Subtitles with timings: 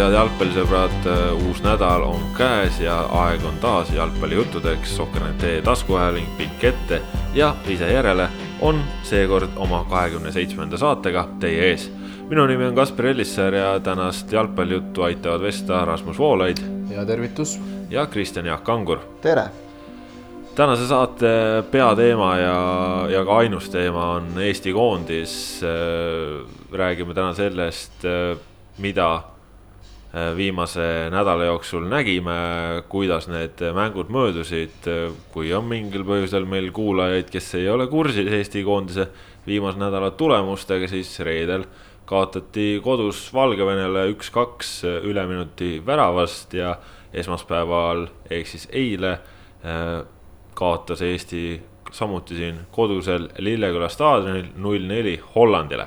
[0.00, 1.06] head jalgpallisõbrad,
[1.44, 4.94] uus nädal on käes ja aeg on taas jalgpallijuttudeks.
[4.96, 7.00] Sokker.ee taskuhääling Pikk ette
[7.36, 8.28] ja ise järele
[8.64, 11.90] on seekord oma kahekümne seitsmenda saatega teie ees.
[12.30, 16.56] minu nimi on Kaspar Ellissaar ja tänast jalgpallijuttu aitavad vesta Rasmus Voolaid.
[16.90, 17.60] ja tervitus.
[17.90, 18.98] ja Kristjan Jaak Kangur.
[19.20, 19.44] tere
[20.54, 22.60] tänase saate peateema ja,
[23.08, 25.60] ja ka ainus teema on Eesti koondis.
[26.72, 28.04] räägime täna sellest
[28.78, 29.39] mida äh,
[30.36, 32.32] viimase nädala jooksul nägime,
[32.90, 34.88] kuidas need mängud möödusid,
[35.30, 39.06] kui on mingil põhjusel meil kuulajaid, kes ei ole kursis Eesti koondise
[39.46, 41.64] viimase nädala tulemustega, siis reedel
[42.10, 46.74] kaotati kodus Valgevenele üks-kaks üleminuti väravast ja
[47.14, 50.00] esmaspäeval ehk siis eile äh,
[50.54, 51.60] kaotas Eesti
[51.92, 55.86] samuti siin kodusel Lilleküla staadionil null neli Hollandile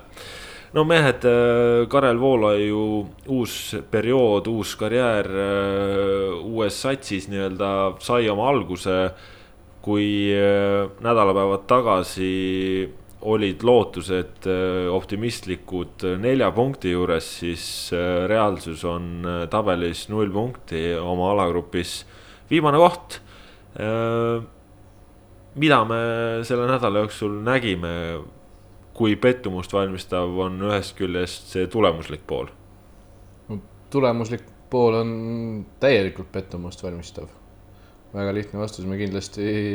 [0.74, 7.70] no mehed, äh, Karel Voolaiu uus periood, uus karjäär äh, uues satsis nii-öelda
[8.02, 9.14] sai oma alguse.
[9.84, 12.88] kui äh, nädalapäevad tagasi
[13.28, 14.48] olid lootused
[14.92, 17.92] optimistlikud nelja punkti juures, siis
[18.28, 22.06] reaalsus on tabelis null punkti oma alagrupis
[22.50, 23.20] viimane koht.
[25.56, 26.00] mida me
[26.44, 27.94] selle nädala jooksul nägime
[28.94, 32.52] kui pettumust valmistav on ühest küljest see tulemuslik pool?
[33.94, 35.10] tulemuslik pool on
[35.82, 37.28] täielikult pettumust valmistav.
[38.14, 39.74] väga lihtne vastus, me kindlasti ei,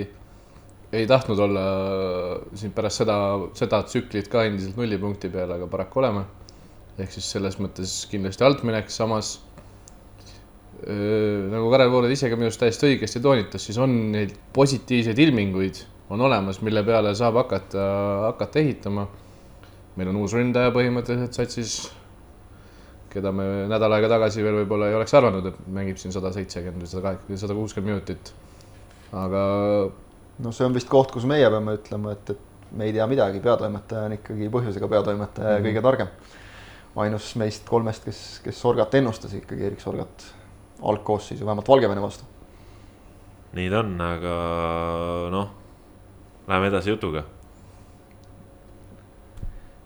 [0.94, 1.64] ei tahtnud olla
[2.54, 3.18] siin pärast seda,
[3.58, 6.24] seda tsüklit ka endiselt nullipunkti peal, aga paraku oleme.
[6.98, 9.36] ehk siis selles mõttes kindlasti altminek, samas
[10.82, 15.18] öö, nagu Karel Voolaid ise ka minu arust täiesti õigesti toonitas, siis on neid positiivseid
[15.26, 17.84] ilminguid on olemas, mille peale saab hakata,
[18.22, 19.06] hakata ehitama.
[19.96, 21.72] meil on uus ründaja põhimõtteliselt satsis,
[23.10, 26.84] keda me nädal aega tagasi veel võib-olla ei oleks arvanud, et mängib siin sada seitsekümmend
[26.84, 28.32] või sada kaheksakümmend, sada kuuskümmend minutit.
[29.12, 29.42] aga.
[30.38, 33.42] no see on vist koht, kus meie peame ütlema, et, et me ei tea midagi,
[33.42, 35.68] peatoimetaja on ikkagi põhjusega peatoimetaja ja mm -hmm.
[35.68, 36.08] kõige targem.
[36.96, 40.26] ainus meist kolmest, kes, kes Sorgat ennustas ikkagi, Erik Sorgat
[40.82, 42.24] algkoosseisu, vähemalt Valgevene vastu.
[43.52, 44.34] nii ta on, aga
[45.30, 45.48] noh
[46.48, 47.22] Läheme edasi jutuga.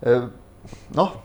[0.07, 0.27] Äh,
[0.97, 1.17] noh,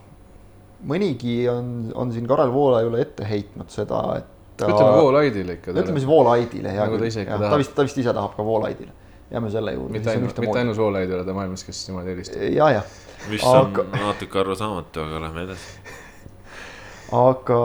[0.86, 4.70] mõnigi on, on siin Karel Voolaiule ette heitnud seda, et ta....
[4.70, 5.74] ütleme Voolaidile ikka.
[5.74, 8.90] ütleme siis Voolaidile, hea nagu küll, ta vist, ta vist ise tahab ka Voolaidile.
[9.30, 9.92] jääme selle juurde.
[9.92, 12.42] mitte ainult, mitte ainult Voolaid ei ole ta maailmas, kes niimoodi helistab.
[12.54, 12.82] ja, ja.
[13.28, 13.86] mis aga...
[13.86, 15.68] on natuke arusaamatu, aga lähme edasi.
[17.26, 17.60] aga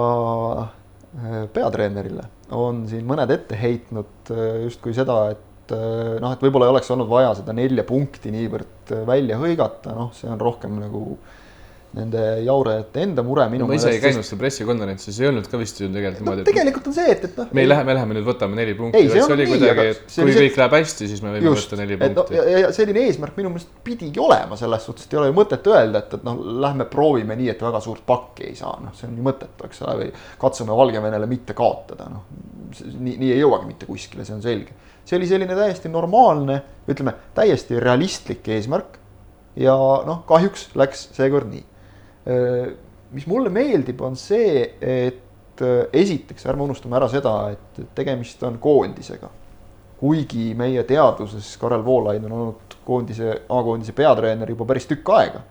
[0.61, 6.43] äh, peatreenerile on siin mõned ette heitnud äh, justkui seda, et et eh, noh, et
[6.43, 10.41] võib-olla ei oleks olnud vaja seda nelja punkti niivõrd eh, välja hõigata, noh, see on
[10.41, 11.05] rohkem nagu
[11.93, 15.59] nende jaurajate enda mure minu no, ma ise ei käinud seal pressikonverentsis, ei olnud ka
[15.61, 16.45] vist ju tegelikult niimoodi no,.
[16.47, 17.51] tegelikult on see, et, et noh.
[17.53, 20.33] me ei lähe, me läheme nüüd võtame neli punkti, vaid see oli kuidagi, et kui
[20.33, 20.39] see...
[20.39, 22.47] kõik läheb hästi, siis me võime Just, võtta neli punkti no,.
[22.49, 25.69] ja, ja selline eesmärk minu meelest pidigi olema selles suhtes, et ei ole ju mõtet
[25.69, 29.11] öelda, et, et noh, lähme proovime nii, et väga suurt pakki ei saa, noh, see
[29.11, 30.09] on ju mõttetu, eks ole, või
[30.41, 32.25] katsume Valgevenele mitte kaotada, noh.
[32.81, 37.13] nii, nii ei jõuagi mitte kuskile, see on selge see oli selline täiesti normaalne, ütleme
[37.35, 38.99] täiesti realistlik eesmärk.
[39.55, 39.75] ja
[40.05, 41.63] noh, kahjuks läks seekord nii.
[43.11, 45.61] mis mulle meeldib, on see, et
[45.93, 49.29] esiteks ärme unustame ära seda, et tegemist on koondisega.
[49.99, 55.43] kuigi meie teadvuses Karel Voolaid on olnud koondise, A-koondise peatreener juba päris tükk aega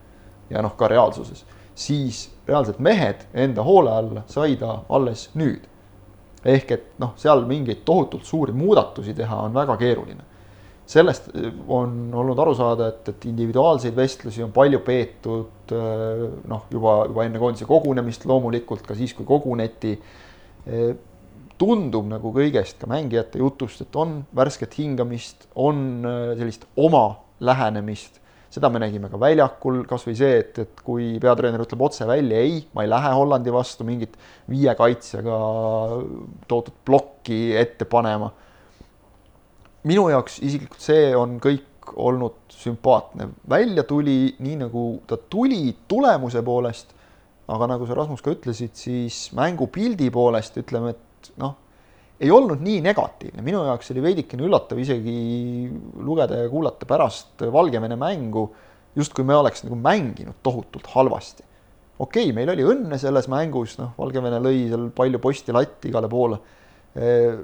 [0.50, 5.71] ja noh, ka reaalsuses, siis reaalselt mehed enda hoole alla sai ta alles nüüd
[6.44, 10.30] ehk et noh, seal mingeid tohutult suuri muudatusi teha on väga keeruline.
[10.92, 16.66] sellest eh, on olnud aru saada, et, et individuaalseid vestlusi on palju peetud eh, noh,
[16.70, 19.96] juba, juba enne koondise kogunemist loomulikult ka siis, kui koguneti.
[20.66, 20.92] Eh,
[21.62, 26.02] tundub nagu kõigest ka mängijate jutust, et on värsket hingamist, on
[26.34, 27.04] sellist oma
[27.38, 28.18] lähenemist
[28.52, 32.60] seda me nägime ka väljakul, kasvõi see, et, et kui peatreener ütleb otse välja ei,
[32.76, 34.19] ma ei lähe Hollandi vastu mingit
[34.50, 35.38] viie kaitsjaga
[36.50, 38.31] toodud plokki ette panema.
[39.88, 46.43] minu jaoks isiklikult see on kõik olnud sümpaatne, välja tuli nii, nagu ta tuli tulemuse
[46.46, 46.93] poolest,
[47.50, 51.56] aga nagu sa, Rasmus, ka ütlesid, siis mängupildi poolest ütleme, et noh,
[52.22, 55.14] ei olnud nii negatiivne, minu jaoks oli veidikene üllatav isegi
[56.06, 58.44] lugeda ja kuulata pärast Valgevene mängu,
[58.98, 61.42] justkui me oleks nagu mänginud tohutult halvasti.
[61.98, 66.10] okei okay,, meil oli õnne selles mängus, noh, Valgevene lõi seal palju posti latti igale
[66.12, 66.38] poole
[66.94, 67.34] e,.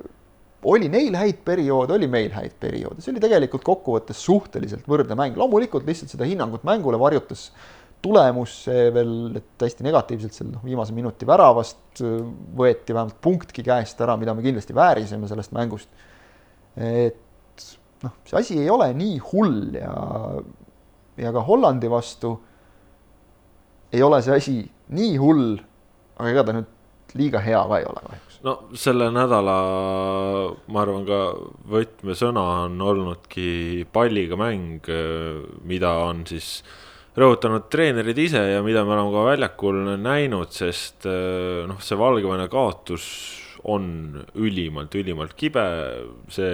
[0.69, 5.39] oli neil häid perioode, oli meil häid perioode, see oli tegelikult kokkuvõttes suhteliselt võrdne mäng,
[5.39, 7.49] loomulikult lihtsalt seda hinnangut mängule varjutas
[8.05, 12.21] tulemus, see veel, hästi negatiivselt seal noh, viimase minuti väravast äh,
[12.59, 15.91] võeti vähemalt punktki käest ära, mida me kindlasti väärisime sellest mängust.
[16.79, 17.67] et
[18.05, 19.95] noh, see asi ei ole nii hull ja,
[21.19, 22.37] ja ka Hollandi vastu
[23.93, 24.57] ei ole see asi
[24.95, 25.55] nii hull,
[26.19, 26.75] aga ega ta nüüd
[27.17, 28.41] liiga hea ka ei ole kahjuks.
[28.45, 29.57] no selle nädala,
[30.69, 31.21] ma arvan, ka
[31.73, 34.87] võtmesõna on olnudki palliga mäng,
[35.67, 36.59] mida on siis
[37.19, 43.07] rõhutanud treenerid ise ja mida me oleme ka väljakul näinud, sest noh, see Valgevene kaotus
[43.69, 43.89] on
[44.39, 45.65] ülimalt, ülimalt kibe,
[46.33, 46.53] see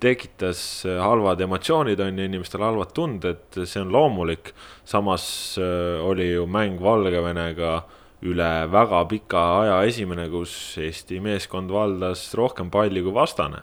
[0.00, 4.54] tekitas halvad emotsioonid, on ju, inimestel halvad tunded, see on loomulik.
[4.84, 7.84] samas äh, oli ju mäng Valgevenega
[8.22, 13.62] üle väga pika aja esimene, kus Eesti meeskond valdas rohkem palli kui vastane.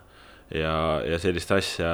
[0.53, 1.89] Ja, ja sellist asja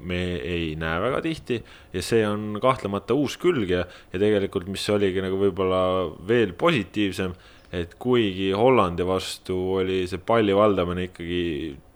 [0.00, 1.60] me ei näe väga tihti
[1.94, 5.80] ja see on kahtlemata uus külg ja, ja tegelikult, mis oligi nagu võib-olla
[6.28, 7.34] veel positiivsem
[7.70, 11.42] et kuigi Hollandi vastu oli see palli valdamine ikkagi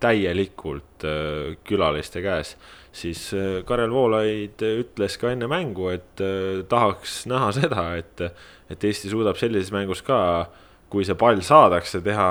[0.02, 2.54] täielikult äh, külaliste käes,
[2.94, 8.22] siis äh, Karel Voolaid ütles ka enne mängu, et äh, tahaks näha seda, et,
[8.70, 10.46] et Eesti suudab sellises mängus ka,
[10.92, 12.28] kui see pall saadakse, teha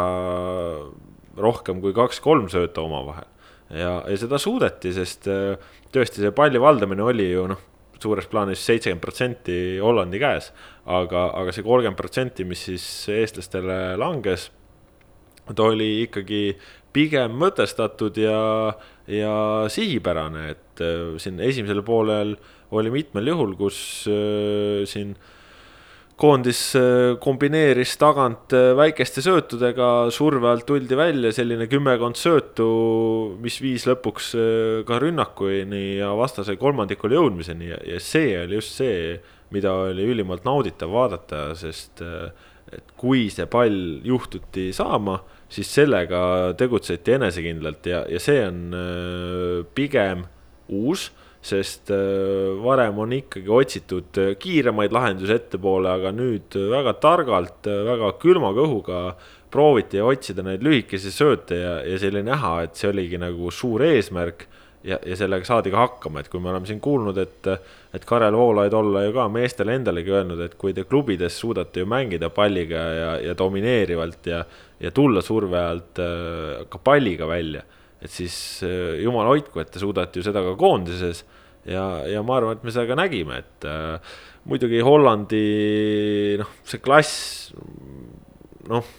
[1.36, 3.28] rohkem kui kaks-kolm sööta omavahel.
[3.74, 5.30] Ja, ja seda suudeti, sest
[5.94, 7.70] tõesti see palli valdamine oli ju noh
[8.04, 10.52] suures plaanis seitsekümmend protsenti Hollandi käes.
[10.86, 14.50] aga, aga see kolmkümmend protsenti, mis siis eestlastele langes,
[15.48, 16.58] ta oli ikkagi
[16.94, 18.42] pigem mõtestatud ja,
[19.08, 19.36] ja
[19.72, 22.36] sihipärane, et äh, siin esimesel poolel
[22.74, 23.78] oli mitmel juhul, kus
[24.12, 25.32] äh, siin äh,
[26.20, 32.68] koondis äh, kombineeris tagant äh, väikeste söötudega, surve alt tuldi välja, selline kümmekond söötu,
[33.42, 37.72] mis viis lõpuks äh, ka rünnakuni ja vastase kolmandikule jõudmiseni.
[37.72, 39.18] Ja, ja see oli just see,
[39.54, 42.02] mida oli ülimalt nauditav vaadata, sest
[42.74, 45.20] et kui see pall juhtuti saama,
[45.54, 50.24] siis sellega tegutseti enesekindlalt ja, ja see on pigem
[50.74, 51.12] uus
[51.44, 57.68] sest äh, varem on ikkagi otsitud äh, kiiremaid lahendusi ettepoole, aga nüüd äh, väga targalt,
[57.68, 59.04] väga külma kõhuga
[59.54, 63.84] prooviti otsida neid lühikesi sööte ja, ja see oli näha, et see oligi nagu suur
[63.86, 64.48] eesmärk
[64.88, 67.52] ja, ja sellega saadi ka hakkama, et kui me oleme siin kuulnud, et,
[67.94, 71.92] et Karel Voolaid olla ju ka meestele endalegi öelnud, et kui te klubides suudate ju
[71.92, 74.46] mängida palliga ja, ja domineerivalt ja,
[74.80, 76.04] ja tulla surve alt
[76.72, 77.68] ka palliga välja
[78.04, 78.36] et siis
[78.68, 81.24] äh, jumal hoidku, et te suudate ju seda ka koondises.
[81.66, 84.18] ja, ja ma arvan, et me seda ka nägime, et äh,
[84.50, 85.46] muidugi Hollandi
[86.42, 87.54] noh, see klass,
[88.68, 88.92] noh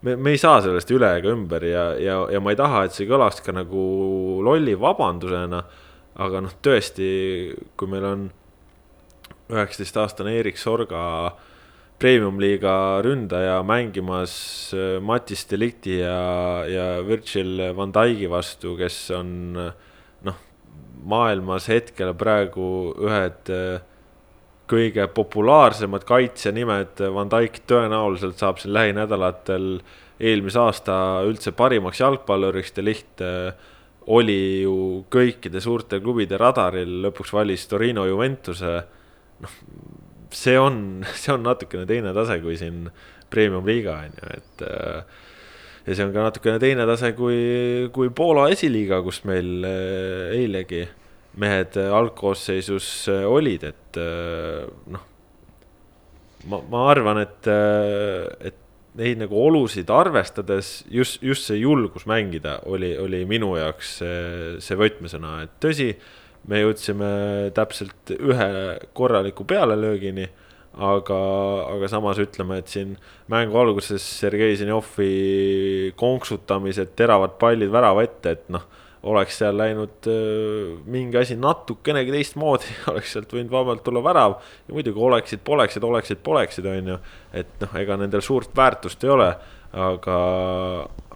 [0.00, 2.96] me, me ei saa sellest üle ega ümber ja, ja, ja ma ei taha, et
[2.96, 3.82] see kõlaks ka nagu
[4.46, 5.62] lolli vabandusena.
[6.18, 7.08] aga noh, tõesti,
[7.78, 8.24] kui meil on
[9.48, 11.47] üheksateistaastane Erik Sorga äh,
[11.98, 14.34] premium-liiga ründaja mängimas
[14.74, 20.40] äh, Matis Delikti ja, ja Virgil van Dijk'i vastu, kes on noh,
[21.08, 22.68] maailmas hetkel praegu
[23.02, 23.80] ühed äh,
[24.68, 29.78] kõige populaarsemad kaitsjanimed, Van Dijk tõenäoliselt saab siin lähinädalatel
[30.18, 30.94] eelmise aasta
[31.26, 33.54] üldse parimaks jalgpalluriks, Delikt äh,
[34.08, 34.74] oli ju
[35.12, 38.76] kõikide suurte klubide radaril, lõpuks valis Torino Juventuse,
[39.44, 39.56] noh
[40.34, 40.82] see on,
[41.20, 42.86] see on natukene teine tase kui siin
[43.32, 44.62] premium-liiga on ju, et.
[44.68, 45.24] Äh,
[45.88, 50.84] ja see on ka natukene teine tase kui, kui Poola esiliiga, kus meil äh, eilegi
[51.38, 54.00] mehed algkoosseisus äh, olid, et
[54.92, 55.04] noh.
[56.50, 57.48] ma, ma arvan, et,
[58.50, 58.64] et
[58.98, 64.22] neid nagu olusid arvestades just, just see julgus mängida oli, oli minu jaoks see,
[64.64, 65.92] see võtmesõna, et tõsi
[66.48, 67.08] me jõudsime
[67.56, 68.50] täpselt ühe
[68.96, 70.28] korraliku pealelöögini.
[70.78, 71.16] aga,
[71.74, 72.92] aga samas ütleme, et siin
[73.26, 78.62] mängu alguses Sergei Zenjovi konksutamised, teravad pallid värava ette, et noh
[79.06, 84.38] oleks seal läinud äh, mingi asi natukenegi teistmoodi, oleks sealt võinud vabalt tulla värav.
[84.66, 86.98] ja muidugi oleksid, poleksid, oleksid, poleksid, on ju.
[87.42, 89.30] et noh, ega nendel suurt väärtust ei ole.
[89.68, 90.18] aga,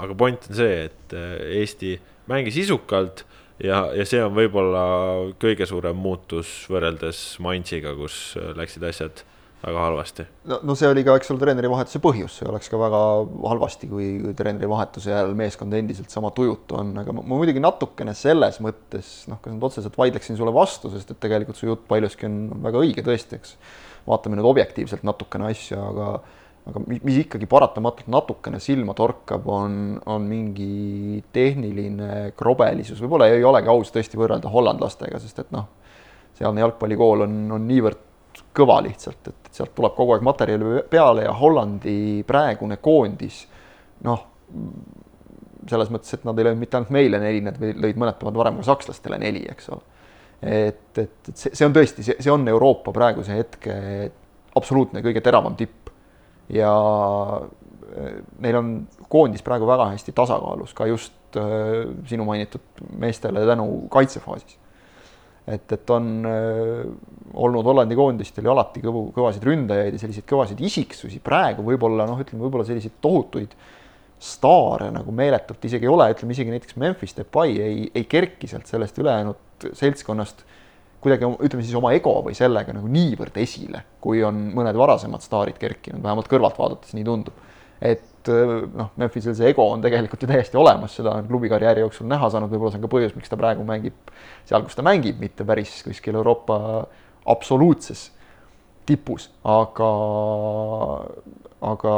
[0.04, 1.96] aga point on see, et äh, Eesti
[2.30, 3.24] mängis isukalt
[3.58, 4.86] ja, ja see on võib-olla
[5.42, 9.24] kõige suurem muutus võrreldes Mainziga, kus läksid asjad
[9.62, 10.24] väga halvasti.
[10.50, 13.00] no, no see oli ka, eks ole, treenerivahetuse põhjus, see oleks ka väga
[13.52, 18.58] halvasti, kui, treenerivahetuse järel meeskond endiselt sama tujutu on, aga ma, ma muidugi natukene selles
[18.64, 22.38] mõttes noh, kas nüüd otseselt vaidleksin sulle vastu, sest et tegelikult su jutt paljuski on
[22.66, 23.56] väga õige tõesti, eks.
[24.08, 26.12] vaatame nüüd objektiivselt natukene asja, aga
[26.70, 29.76] aga mis ikkagi paratamatult natukene silma torkab, on,
[30.06, 35.66] on mingi tehniline krobelisus, võib-olla ei olegi aus tõesti võrrelda hollandlastega, sest et noh,
[36.38, 38.08] sealne jalgpallikool on, on niivõrd
[38.56, 43.42] kõva lihtsalt, et sealt tuleb kogu aeg materjali peale ja Hollandi praegune koondis
[44.06, 44.22] noh,
[45.68, 48.58] selles mõttes, et nad ei löönud mitte ainult meile neli, nad lõid mõned päevad varem
[48.60, 49.84] ka sakslastele neli, eks ole.
[50.42, 53.76] et, et, et see, see on tõesti, see, see on Euroopa praeguse hetke
[54.58, 55.81] absoluutne kõige teravam tipp
[56.48, 56.72] ja
[57.42, 58.72] äh, neil on
[59.12, 64.58] koondis praegu väga hästi tasakaalus ka just äh, sinu mainitud meestele tänu kaitsefaasis.
[65.46, 66.86] et, et on äh,
[67.34, 72.20] olnud Hollandi koondistel ju alati kõvu, kõvasid ründajaid ja selliseid kõvasid isiksusi, praegu võib-olla noh,
[72.22, 73.54] ütleme võib-olla selliseid tohutuid
[74.22, 78.70] staare nagu meeletult isegi ei ole, ütleme isegi näiteks Memphis Depay ei, ei kerki sealt
[78.70, 80.44] sellest ülejäänud seltskonnast
[81.02, 85.58] kuidagi ütleme siis oma ego või sellega nagu niivõrd esile, kui on mõned varasemad staarid
[85.60, 87.48] kerkinud, vähemalt kõrvalt vaadates nii tundub.
[87.82, 92.06] et noh, Memphisel see ego on tegelikult ju täiesti olemas, seda on klubi karjääri jooksul
[92.06, 94.12] näha saanud, võib-olla see on ka põhjus, miks ta praegu mängib
[94.46, 96.58] seal, kus ta mängib, mitte päris kuskil Euroopa
[97.32, 98.10] absoluutses
[98.86, 99.90] tipus, aga,
[101.72, 101.96] aga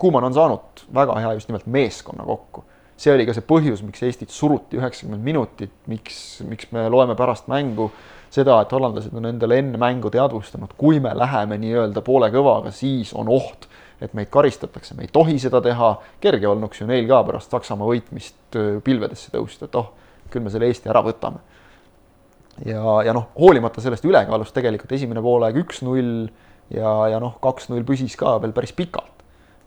[0.00, 2.64] Kuuman on saanud väga hea just nimelt meeskonna kokku.
[3.00, 7.48] See oli ka see põhjus, miks Eestit suruti üheksakümmend minutit, miks, miks me loeme pärast
[7.50, 7.88] mängu
[8.30, 13.14] seda, et hollandlased on endale enne mängu teadvustanud, kui me läheme nii-öelda poole kõvaga, siis
[13.16, 13.66] on oht,
[14.00, 15.94] et meid karistatakse, me ei tohi seda teha.
[16.20, 19.90] kerge olnuks ju neil ka pärast Saksamaa võitmist pilvedesse tõusta, et oh,
[20.30, 21.40] küll me selle Eesti ära võtame.
[22.64, 26.28] ja, ja noh, hoolimata sellest ülekaalust tegelikult esimene poolaeg üks-null
[26.68, 29.19] ja, ja noh, kaks-null püsis ka veel päris pikalt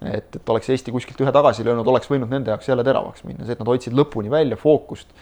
[0.03, 3.45] et, et oleks Eesti kuskilt ühe tagasi löönud, oleks võinud nende jaoks jälle teravaks minna,
[3.45, 5.13] see, et nad hoidsid lõpuni välja fookust.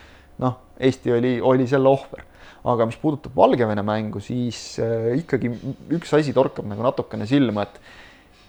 [0.41, 2.25] noh, Eesti oli, oli selle ohver.
[2.63, 5.49] aga mis puudutab Valgevene mängu, siis äh, ikkagi
[5.97, 7.79] üks asi torkab nagu natukene silma, et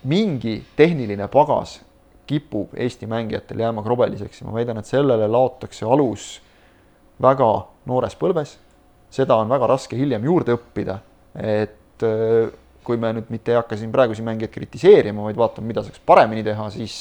[0.09, 1.79] mingi tehniline pagas
[2.29, 6.35] kipub Eesti mängijatel jääma krobeliseks ja ma väidan, et sellele laotakse alus
[7.23, 7.51] väga
[7.87, 8.57] noores põlves.
[9.13, 10.99] seda on väga raske hiljem juurde õppida,
[11.37, 12.53] et äh,
[12.87, 16.45] kui me nüüd mitte ei hakka siin praegusi mängijaid kritiseerima, vaid vaatame, mida saaks paremini
[16.47, 16.97] teha, siis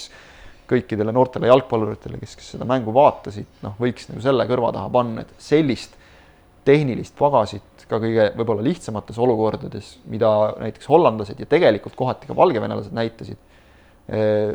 [0.72, 5.26] kõikidele noortele jalgpalluritele, kes, kes seda mängu vaatasid, noh, võiks nagu selle kõrva taha panna,
[5.26, 5.98] et sellist
[6.68, 10.30] tehnilist pagasit ka kõige võib-olla lihtsamates olukordades, mida
[10.62, 13.40] näiteks hollandlased ja tegelikult kohati ka valgevenelased näitasid,
[14.08, 14.54] eh,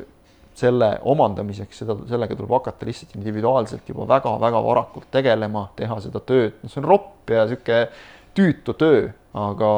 [0.56, 6.56] selle omandamiseks, seda, sellega tuleb hakata lihtsalt individuaalselt juba väga-väga varakult tegelema, teha seda tööd,
[6.62, 7.83] no see on ropp ja niisugune
[8.37, 9.02] tüütu töö,
[9.37, 9.71] aga,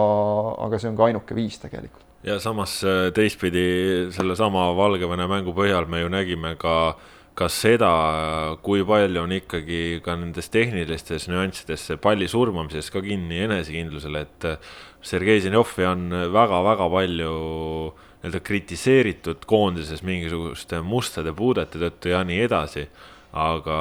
[0.67, 2.05] aga see on ka ainuke viis tegelikult.
[2.27, 6.97] ja samas äh, teistpidi sellesama Valgevene mängu põhjal me ju nägime ka,
[7.39, 7.93] ka seda,
[8.63, 14.75] kui palju on ikkagi ka nendes tehnilistes nüanssides palli surmamises ka kinni enesekindlusele, et äh,
[15.03, 17.35] Sergei Zenjovi on väga-väga palju
[18.19, 22.89] nii-öelda kritiseeritud koondises mingisuguste mustade puudete tõttu ja nii edasi
[23.37, 23.79] aga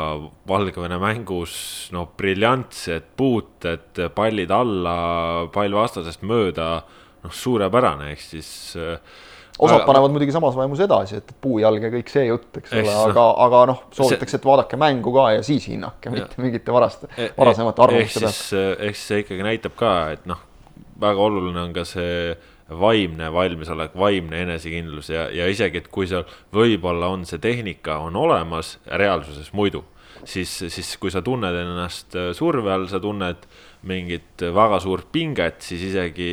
[0.48, 1.54] Valgevene mängus
[1.96, 4.98] noh, briljantsed puuted, pallid alla,
[5.54, 6.82] pall vastasest mööda,
[7.24, 8.98] noh, suurepärane, ehk siis äh,
[9.58, 9.86] osad aga...
[9.88, 13.64] panevad muidugi samas vaimus edasi, et puujalg ja kõik see jutt, eks ole, aga, aga
[13.72, 17.88] noh, soovitakse, et vaadake mängu ka ja siis hinnake, mitte mingite varast, e- e- varasemate
[17.88, 18.54] arvamuste pealt.
[18.84, 20.44] ehk siis see ikkagi näitab ka, et noh,
[21.02, 22.36] väga oluline on ka see
[22.70, 28.18] vaimne valmisolek, vaimne enesekindlus ja, ja isegi, et kui seal võib-olla on see tehnika on
[28.20, 29.84] olemas reaalsuses muidu,
[30.28, 33.48] siis, siis kui sa tunned ennast surve all, sa tunned
[33.88, 36.32] mingit väga suurt pinget, siis isegi,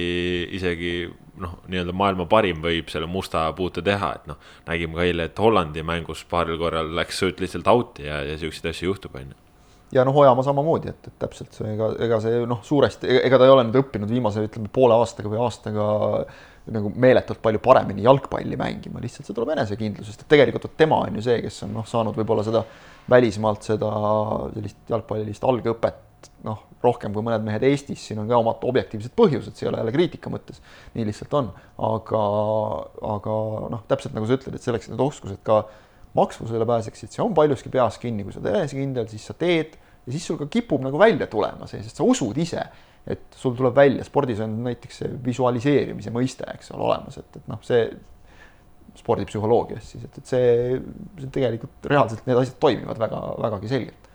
[0.57, 0.95] isegi
[1.43, 5.41] noh, nii-öelda maailma parim võib selle musta puute teha, et noh, nägime ka eile, et
[5.41, 9.44] Hollandi mängus paaril korral läks sööt lihtsalt out'i ja, ja siukseid asju juhtub, on ju
[9.95, 13.47] ja noh, Ojamaa samamoodi, et, et täpselt see, ega, ega see noh, suuresti, ega ta
[13.47, 15.87] ei ole nüüd õppinud viimase, ütleme poole aastaga või aastaga
[16.75, 21.25] nagu meeletult palju paremini jalgpalli mängima, lihtsalt see tuleb enesekindlusest, et tegelikult tema on ju
[21.27, 22.65] see, kes on noh, saanud võib-olla seda
[23.11, 23.91] välismaalt seda
[24.55, 29.57] sellist jalgpallilist algõpet noh, rohkem kui mõned mehed Eestis, siin on ka omad objektiivsed põhjused,
[29.57, 30.61] see ei ole jälle kriitika mõttes,
[30.97, 31.51] nii lihtsalt on,
[31.89, 32.25] aga,
[33.15, 33.39] aga
[33.73, 35.63] noh, täpselt nagu sa ütled, et selleks, et need oskused ka
[36.17, 40.13] maksvusele pääseksid, see on paljuski peas kinni, kui sa oled enesekindel, siis sa teed ja
[40.13, 42.65] siis sul ka kipub nagu välja tulema see, sest sa usud ise,
[43.11, 47.49] et sul tuleb välja, spordis on näiteks see visualiseerimise mõiste, eks ole, olemas, et, et
[47.51, 47.87] noh, see
[48.99, 50.81] spordipsühholoogias siis, et, et see,
[51.19, 54.11] see tegelikult reaalselt need asjad toimivad väga, vägagi selgelt.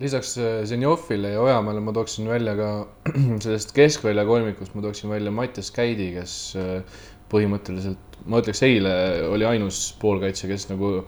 [0.00, 2.70] lisaks äh, Zenjovile ja Ojamaale ma tooksin välja ka
[3.44, 8.96] sellest keskvälja kolmikust, ma tooksin välja Mattias Käidi, kes äh, põhimõtteliselt, ma ütleks, eile
[9.28, 11.00] oli ainus poolkaitse, kes nagu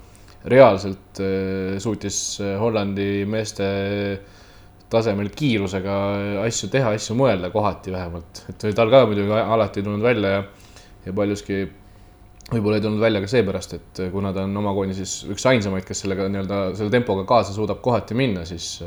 [0.45, 3.67] reaalselt äh, suutis äh, Hollandi meeste
[4.89, 5.95] tasemel kiirusega
[6.47, 10.45] asju teha, asju mõelda kohati vähemalt, et tal ka muidugi alati ei tulnud välja ja,
[11.05, 11.59] ja paljuski
[12.49, 16.07] võib-olla ei tulnud välja ka seepärast, et kuna ta on oma koondises üks ainsamaid, kes
[16.07, 18.79] sellega nii-öelda selle tempoga kaasa suudab kohati minna, siis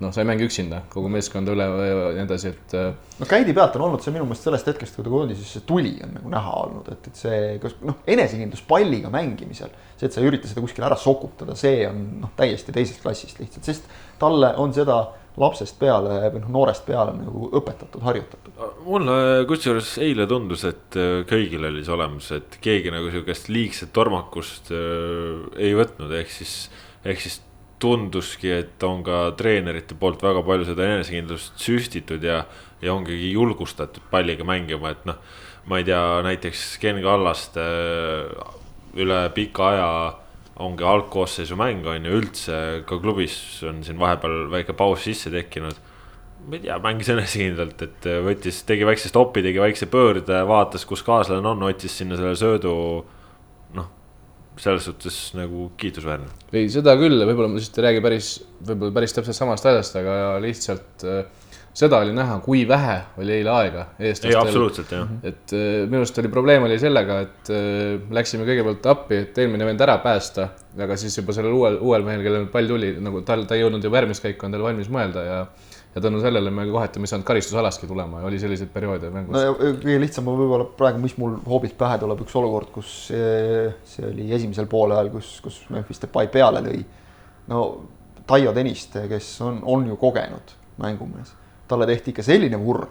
[0.00, 3.54] noh, sa ei mängi üksinda, kogu meeskond üle ja nii edasi, et äh, no käidi
[3.56, 6.32] pealt on olnud see minu meelest sellest hetkest, kui ta koondises see tuli on nagu
[6.32, 10.50] näha olnud, et, et see, kas noh, enesekindlus palliga mängimisel, see, et sa ei ürita
[10.50, 13.90] seda kuskile ära sokutada, see on noh, täiesti teisest klassist lihtsalt, sest
[14.22, 15.02] talle on seda
[15.40, 18.58] lapsest peale või noh, noorest peale nagu õpetatud, harjutatud.
[18.84, 19.14] mulle
[19.48, 24.72] kusjuures eile tundus, et äh, kõigil oli see olemas, et keegi nagu sihukest liigset tormakust
[24.74, 26.56] äh, ei võtnud, ehk siis,
[27.04, 27.40] ehk siis
[27.82, 32.44] tunduski, et on ka treenerite poolt väga palju seda enesekindlust süstitud ja,
[32.82, 35.20] ja ongi julgustatud palliga mängima, et noh,
[35.66, 38.58] ma ei tea, näiteks Ken Kallaste äh,
[39.02, 39.92] üle pika aja
[40.62, 43.34] ongi algkoosseisu mäng on ju üldse ka klubis
[43.66, 45.78] on siin vahepeal väike paus sisse tekkinud
[46.46, 51.04] ma ei tea, mängis enesekindlalt, et võttis, tegi väikse stopi, tegi väikse pöörde, vaatas, kus
[51.06, 52.72] kaaslane on, otsis sinna selle söödu.
[53.76, 53.90] noh,
[54.60, 56.28] selles suhtes nagu kiitusväärne.
[56.52, 58.32] ei, seda küll, võib-olla ma lihtsalt ei räägi päris,
[58.68, 61.22] võib-olla päris täpselt samast asjast, aga lihtsalt äh,
[61.76, 64.40] seda oli näha, kui vähe oli eile aega ei, eestlastel.
[64.42, 65.12] absoluutselt jah.
[65.24, 69.68] et äh, minu arust oli probleem oli sellega, et äh, läksime kõigepealt appi, et eelmine
[69.68, 70.50] vend ära päästa,
[70.84, 73.88] aga siis juba sellel uuel, uuel mehel, kellel pall tuli, nagu tal, ta ei jõudnud
[73.88, 75.38] juba järgmist käiku endale valmis mõelda ja
[75.94, 79.36] ja tänu sellele me kohati me ei saanud karistusalaski tulema ja oli selliseid perioode mängus
[79.36, 84.08] no kõige lihtsam on võib-olla praegu, mis mul hoobilt pähe tuleb, üks olukord, kus see
[84.08, 86.80] oli esimesel poolajal, kus, kus Memphis Depay peale lõi.
[87.52, 87.66] no
[88.26, 91.34] Taio Tõniste, kes on, on ju kogenud mängumees,
[91.68, 92.86] talle tehti ikka selline vurr.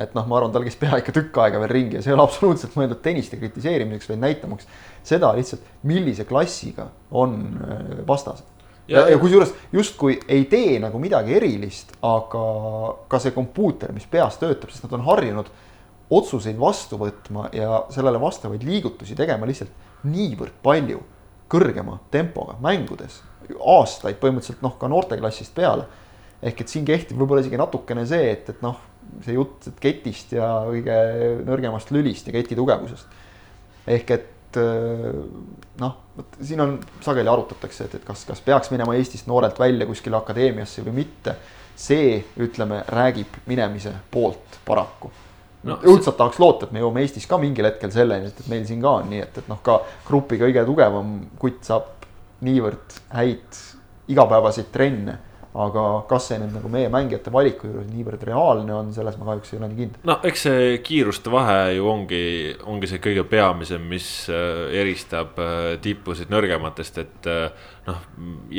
[0.00, 2.18] et noh, ma arvan, tal käis pea ikka tükk aega veel ringi ja see ei
[2.18, 4.68] ole absoluutselt mõeldud Tõniste kritiseerimiseks, vaid näitamaks
[5.04, 8.51] seda lihtsalt, millise klassiga on äh, vastased
[8.88, 12.44] ja, ja kusjuures justkui ei tee nagu midagi erilist, aga
[13.08, 15.50] ka see kompuuter, mis peas töötab, sest nad on harjunud
[16.12, 21.00] otsuseid vastu võtma ja sellele vastavaid liigutusi tegema lihtsalt niivõrd palju
[21.52, 23.20] kõrgema tempoga mängudes,
[23.58, 25.86] aastaid põhimõtteliselt noh, ka noorteklassist peale.
[26.42, 28.80] ehk et siin kehtib võib-olla isegi natukene see, et, et noh,
[29.22, 30.96] see jutt et ketist ja kõige
[31.46, 33.06] nõrgemast lülist ja keti tugevusest.
[33.86, 39.26] ehk et noh, vot siin on sageli arutatakse, et, et kas, kas peaks minema Eestist
[39.30, 41.36] noorelt välja kuskile akadeemiasse või mitte.
[41.76, 45.10] see, ütleme, räägib minemise poolt paraku
[45.62, 48.64] No, õudselt tahaks loota, et me jõuame Eestis ka mingil hetkel selleni, et, et meil
[48.66, 49.76] siin ka on nii, et, et noh, ka
[50.08, 52.06] grupi kõige tugevam kutt saab
[52.42, 53.60] niivõrd häid
[54.10, 55.20] igapäevaseid trenne.
[55.52, 59.52] Aga kas see nüüd nagu meie mängijate valiku juures niivõrd reaalne on, selles ma kahjuks
[59.52, 60.04] ei ole nii kindel.
[60.08, 62.22] no eks see kiiruste vahe ju ongi,
[62.72, 68.06] ongi see kõige peamisem, mis äh, eristab äh, tippusid nõrgematest, et äh, noh,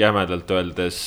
[0.03, 0.99] jämedalt öeldes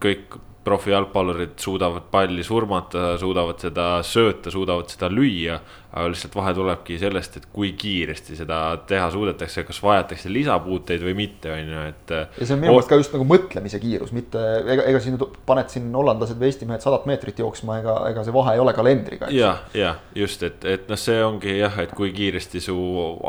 [0.00, 5.58] kõik profijalgpallurid suudavad palli surmata, suudavad seda sööta, suudavad seda lüüa.
[5.90, 11.16] Aga lihtsalt vahe tulebki sellest, et kui kiiresti seda teha suudetakse, kas vajatakse lisapuuteid või
[11.18, 12.12] mitte, on ju, et.
[12.14, 15.72] ja see on minu meelest ka just nagu mõtlemise kiirus, mitte ega, ega siin paned
[15.72, 19.30] siin hollandlased või Eesti mehed sadat meetrit jooksma, ega, ega see vahe ei ole kalendriga.
[19.34, 22.76] ja, ja just, et, et noh, see ongi jah, et kui kiiresti su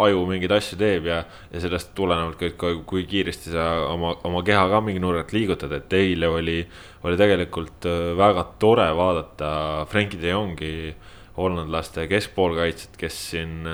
[0.05, 4.43] aju mingeid asju teeb ja, ja sellest tulenevalt ka, et kui- kiiresti sa oma, oma
[4.45, 6.59] keha ka mingi nurga alt liigutad, et eile oli,
[7.07, 9.51] oli tegelikult äh, väga tore vaadata
[9.89, 10.73] Frenkie de Jongi
[11.37, 13.67] hollandlaste keskpoolkaitset, kes siin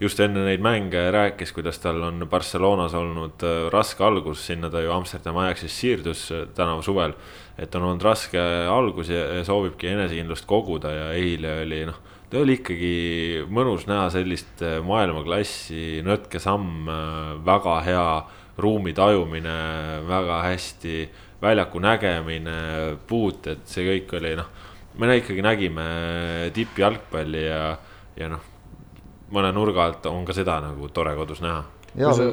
[0.00, 4.82] just enne neid mänge rääkis, kuidas tal on Barcelonas olnud äh, raske algus, sinna ta
[4.82, 7.14] ju Amsterdami Ajaxis siirdus äh, tänavu suvel.
[7.58, 12.56] et on olnud raske algus ja, soovibki enesekindlust koguda ja eile oli noh, ta oli
[12.58, 12.94] ikkagi
[13.46, 16.90] mõnus näha sellist äh, maailmaklassi nõtkesamm,
[17.46, 18.08] väga hea
[18.58, 19.54] ruumi tajumine,
[20.08, 21.08] väga hästi
[21.42, 22.58] väljaku nägemine,
[23.06, 24.50] puuted, see kõik oli noh,
[24.98, 25.86] me nä- ikkagi nägime
[26.54, 27.62] tippjalgpalli ja,
[28.18, 28.42] ja noh,
[29.34, 31.64] mõne nurga alt on ka seda nagu tore kodus näha.
[31.94, 32.28] Ja kui sa,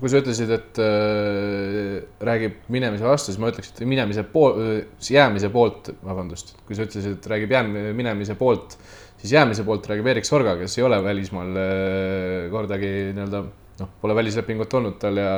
[0.00, 5.50] kui sa ütlesid, et äh, räägib minemise vastu, siis ma ütleks, et minemise pool, jäämise
[5.54, 7.64] poolt, vabandust, kui sa ütlesid, et räägib jää-,
[7.98, 8.76] minemise poolt,
[9.18, 13.42] siis jäämise poolt räägib Erik Sorga, kes ei ole välismaal äh, kordagi nii-öelda
[13.82, 15.34] noh, pole välislepingut olnud tal ja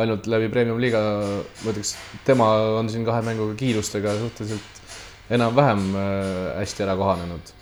[0.00, 1.02] ainult läbi premium-liiga,
[1.64, 1.94] ma ütleks,
[2.26, 2.48] tema
[2.80, 4.83] on siin kahe mänguga kiirustega suhteliselt
[5.32, 7.52] enam-vähem äh, hästi ära kohanenud.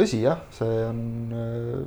[0.00, 1.00] Tõsi jah, see on,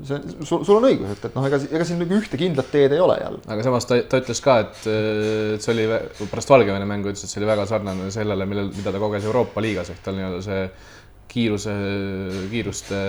[0.05, 2.93] see, sul, sul on õigus, et, et noh, ega, ega siin nagu ühte kindlat teed
[2.93, 3.39] ei ole jälle.
[3.47, 5.87] aga samas ta, ta ütles ka, et, et see oli
[6.29, 9.63] pärast Valgevene mängu ütles, et see oli väga sarnane sellele, millel, mida ta koges Euroopa
[9.63, 10.61] liigas ehk tal nii-öelda see
[11.33, 11.73] kiiruse,
[12.51, 13.01] kiiruste,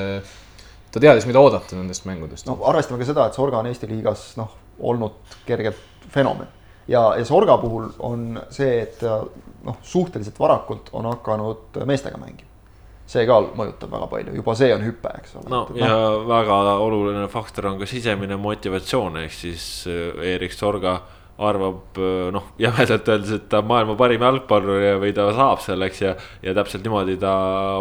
[0.94, 2.48] ta teadis, mida oodata nendest mängudest.
[2.48, 4.54] Noh, arvestame ka seda, et Sorga on Eesti liigas noh,
[4.94, 6.48] olnud kergelt fenomen
[6.88, 9.20] ja, ja Sorga puhul on see, et ta
[9.64, 12.50] noh, suhteliselt varakult on hakanud meestega mängima.
[13.06, 15.50] see ka mõjutab väga palju, juba see on hüpe, eks ole.
[15.52, 15.96] no ja
[16.28, 21.00] väga oluline faktor on ka sisemine motivatsioon, ehk siis äh, Erik Sorga
[21.42, 21.98] arvab
[22.34, 26.12] noh, jämedalt öeldes, et ta on maailma parim jalgpallur ja, või ta saab selleks ja,
[26.44, 27.32] ja täpselt niimoodi ta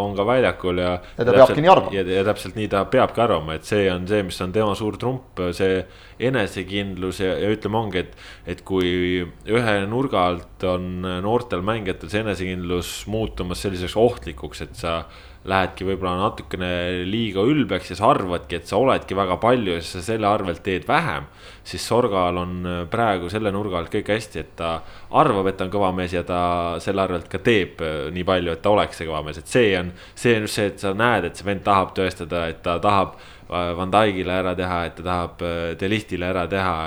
[0.02, 0.96] on ka väljakul ja.
[1.18, 1.94] ja ta peabki nii arvama.
[1.94, 4.98] ja, ja täpselt nii ta peabki arvama, et see on see, mis on tema suur
[4.98, 5.84] trump, see
[6.24, 8.18] enesekindlus ja, ja ütleme, ongi, et,
[8.56, 15.04] et kui ühe nurga alt on noortel mängijatel see enesekindlus muutumas selliseks ohtlikuks, et sa
[15.44, 16.70] lähedki võib-olla natukene
[17.04, 20.86] liiga ülbeks ja sa arvadki, et sa oledki väga palju ja sa selle arvelt teed
[20.88, 21.26] vähem.
[21.64, 25.72] siis Sorgal on praegu selle nurga alt kõik hästi, et ta arvab, et ta on
[25.72, 26.40] kõva mees ja ta
[26.84, 29.74] selle arvelt ka teeb äh, nii palju, et ta oleks see kõva mees, et see
[29.80, 29.92] on.
[30.16, 33.18] see on just see, et sa näed, et see vend tahab tõestada, et ta tahab
[33.18, 36.78] äh, Van Dijkile ära teha, et ta tahab äh, Delistile ära teha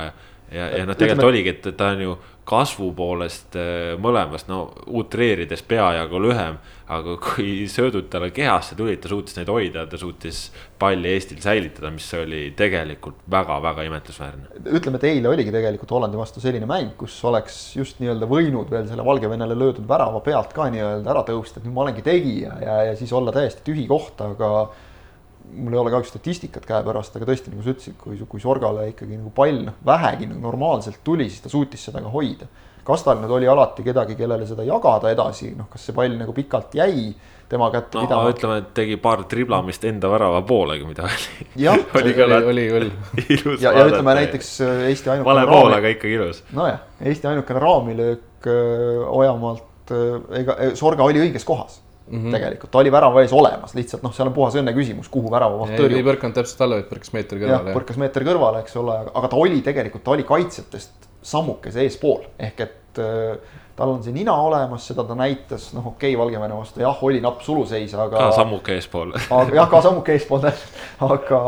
[0.52, 2.16] ja, ja noh, tegelikult oligi, et ta on ju
[2.46, 3.56] kasvu poolest
[3.98, 9.82] mõlemast, no utreerides peajagu lühem aga kui söödud talle kehasse tulid, ta suutis neid hoida,
[9.90, 10.44] ta suutis
[10.78, 14.60] palli Eestil säilitada, mis oli tegelikult väga-väga imetlusväärne.
[14.70, 18.86] ütleme, et eile oligi tegelikult Hollandi vastu selline mäng, kus oleks just nii-öelda võinud veel
[18.86, 22.76] selle Valgevenele löödud värava pealt ka nii-öelda ära tõusta, et nüüd ma olengi tegija ja,
[22.90, 24.52] ja siis olla täiesti tühi koht, aga
[25.56, 29.18] mul ei ole kahjuks statistikat käepärast, aga tõesti, nagu sa ütlesid, kui, kui Sorgale ikkagi
[29.18, 32.46] nagu pall vähegi nagu normaalselt tuli, siis ta suutis seda ka hoida
[32.86, 36.34] kas tal nüüd oli alati kedagi, kellele seda jagada edasi, noh, kas see pall nagu
[36.36, 37.10] pikalt jäi
[37.48, 38.32] tema kätte no, pidama?
[38.34, 41.68] ütleme, et tegi paar triblamist enda värava poolega, mida oli.
[42.00, 42.90] oli küll, oli küll.
[43.62, 45.30] ja, ja ütleme näiteks äh, Eesti ainukene.
[45.30, 46.42] vale pool, aga ikkagi ilus.
[46.56, 52.32] nojah, Eesti ainukene raamilöök äh, Ojamaalt, äh, ega Sorga oli õiges kohas Mm -hmm.
[52.36, 55.72] tegelikult ta oli värava ees olemas, lihtsalt noh, seal on puhas õnne küsimus, kuhu väravavaht
[55.74, 55.96] tõrjub.
[55.98, 57.66] ei põrkanud täpselt alla, vaid põrkas meeter kõrvale.
[57.66, 62.26] jah, põrkas meeter kõrvale, eks ole, aga ta oli tegelikult, ta oli kaitsjatest sammukese eespool.
[62.38, 66.56] Ehk et äh, tal on see nina olemas, seda ta näitas, noh, okei okay,, Valgevene
[66.56, 68.16] vastu jah, oli napp suluseis, aga.
[68.16, 69.12] ka sammuke eespool.
[69.54, 71.40] Jah, ka sammuke eespool aga,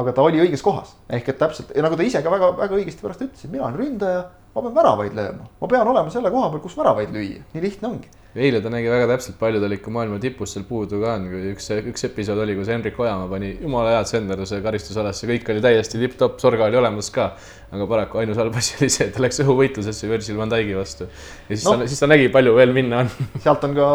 [0.00, 0.96] aga ta oli õiges kohas.
[1.10, 3.68] Ehk et täpselt ja nagu ta ise ka väga, väga õigesti pärast ütles, et mina
[3.68, 4.24] olen ründaja,
[4.58, 7.92] ma pean väravaid lööma, ma pean olema selle koha peal, kus väravaid lüüa, nii lihtne
[7.92, 11.26] ongi eile ta nägi väga täpselt, palju tal ikka maailma tipus seal puudu ka on,
[11.30, 15.62] kui üks, üks episood oli, kus Henrik Ojamaa pani jumala head senderduse karistusalasse, kõik oli
[15.64, 17.30] täiesti tipp-topp, Sorga oli olemas ka.
[17.68, 21.08] aga paraku ainus halb asi oli see, et ta läks õhuvõitlusesse Virgil van Dijk'i vastu.
[21.48, 23.10] ja siis no, ta, siis ta nägi, palju veel minna on.
[23.44, 23.88] sealt on ka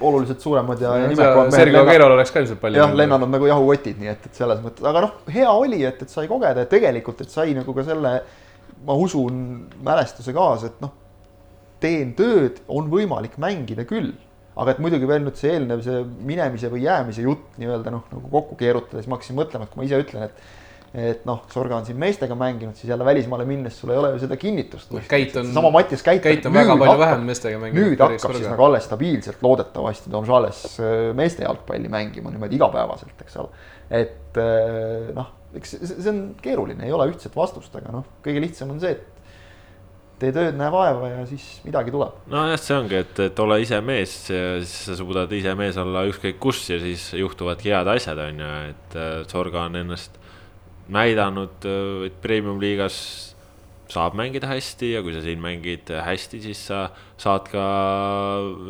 [0.00, 1.32] oluliselt suuremad ja, ja.
[1.52, 2.80] Sergei Aguero'l oleks ka ilmselt palju.
[2.80, 6.12] jah, lennanud nagu jahukotid, nii et, et selles mõttes, aga noh, hea oli, et, et
[6.12, 8.18] sai kogeda ja tegelikult, et sai nagu ka selle,
[8.86, 9.38] ma usun,
[9.84, 10.98] mälestuse kaasa, et noh
[11.82, 14.14] teen tööd, on võimalik mängida küll.
[14.52, 18.32] aga et muidugi veel nüüd see eelnev, see minemise või jäämise jutt nii-öelda noh, nagu
[18.34, 20.42] kokku keerutada, siis ma hakkasin mõtlema, et kui ma ise ütlen, et
[20.92, 24.18] et noh, Sorga on siin meestega mänginud, siis jälle välismaale minnes sul ei ole ju
[24.26, 24.90] seda kinnitust.
[25.08, 26.20] Käit on, sama Mattias Käit.
[26.20, 27.86] Käit on väga palju hakkab, vähem meestega mänginud.
[27.86, 28.36] nüüd hakkab Sorga.
[28.42, 33.64] siis nagu alles stabiilselt loodetavasti Domžales äh, meeste jalgpalli mängima niimoodi igapäevaselt, eks ole.
[34.02, 38.72] et äh, noh, eks see on keeruline, ei ole ühtset vastust, aga noh, kõige lihtsam
[38.74, 39.12] on see, et
[40.22, 42.22] tee tööd, näe vaeva ja siis midagi tuleb.
[42.30, 46.38] nojah, see ongi, et, et ole ise mees siis sa suudad ise mees olla ükskõik
[46.42, 48.98] kus ja siis juhtuvadki head asjad, on ju, et
[49.32, 50.18] Sorga on ennast
[50.92, 51.66] näidanud,
[52.06, 52.96] et premium-liigas
[53.92, 56.86] saab mängida hästi ja kui sa siin mängid hästi, siis sa
[57.20, 57.64] saad ka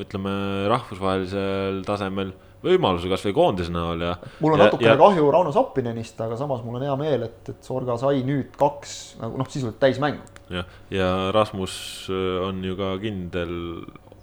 [0.03, 0.33] ütleme,
[0.73, 4.13] rahvusvahelisel tasemel võimaluse kasvõi koondise näol ja.
[4.43, 5.01] mul on ja, natukene ja...
[5.01, 8.95] kahju Rauno Sappinenist, aga samas mul on hea meel, et, et Sorga sai nüüd kaks
[9.23, 10.23] nagu noh, sisuliselt täismängu.
[10.53, 11.75] jah, ja Rasmus
[12.13, 13.53] äh, on ju ka kindel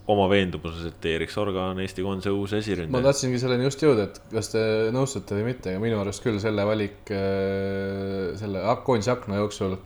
[0.09, 2.95] oma veendumuses, et Erik Sorga on Eesti koondise uus esiründaja.
[2.95, 4.63] ma tahtsingi selleni just jõuda, et kas te
[4.95, 9.77] nõustute või mitte, aga minu arust küll selle valik äh, selle koondise akna jooksul.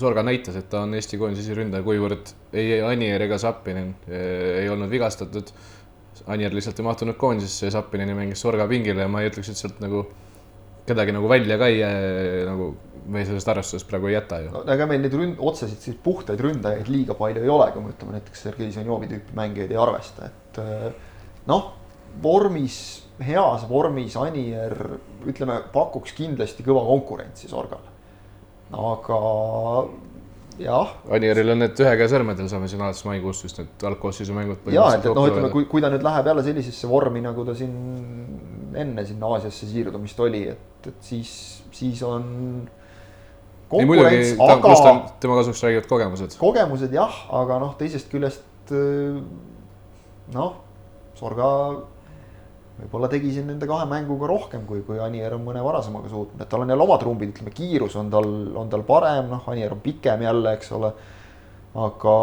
[0.00, 4.70] Sorga näitas, et ta on Eesti koondise esiründaja, kuivõrd ei Anier ega Zappinen äh, ei
[4.72, 5.52] olnud vigastatud
[6.26, 9.60] Anier lihtsalt ei mahtunud koondisesse ja Zappinini mängis Sorga pingile ja ma ei ütleks, et
[9.60, 10.06] sealt nagu
[10.88, 11.82] kedagi nagu välja ka ei
[12.48, 12.72] nagu
[13.06, 14.62] me sellest arvestusest praegu ei jäta ju no,.
[14.72, 18.16] ega meil neid ründ-, otseselt siis puhtaid ründajaid liiga palju ei ole, kui me ütleme
[18.16, 20.86] näiteks Sergei Zenjovi tüüpi mängijaid ei arvesta, et äh,
[21.50, 21.72] noh,
[22.24, 22.78] vormis,
[23.24, 24.76] heas vormis Anier
[25.28, 27.92] ütleme, pakuks kindlasti kõva konkurentsi Sorgale.
[28.72, 29.20] aga.
[31.10, 34.68] Anieril on need ühe käe sõrmedel, saame siin alates maikuust vist need algkoosseisu mängud.
[34.74, 37.56] ja, et, et noh, ütleme, kui, kui ta nüüd läheb jälle sellisesse vormi, nagu ta
[37.58, 37.74] siin
[38.78, 41.32] enne sinna Aasiasse siirdumist oli, et, et siis,
[41.74, 42.28] siis on.
[43.74, 44.94] ei muidugi, aga.
[45.22, 46.38] tema kasuks räägivad kogemused.
[46.38, 48.74] kogemused jah, aga noh, teisest küljest
[50.34, 50.54] noh,
[51.14, 51.48] Sorga
[52.78, 56.50] võib-olla tegi siin nende kahe mänguga rohkem, kui, kui Anier on mõne varasemaga suutnud, et
[56.50, 59.82] tal on jälle omad trumbid, ütleme kiirus on tal, on tal parem, noh, Anier on
[59.84, 60.94] pikem jälle, eks ole.
[61.74, 62.14] aga,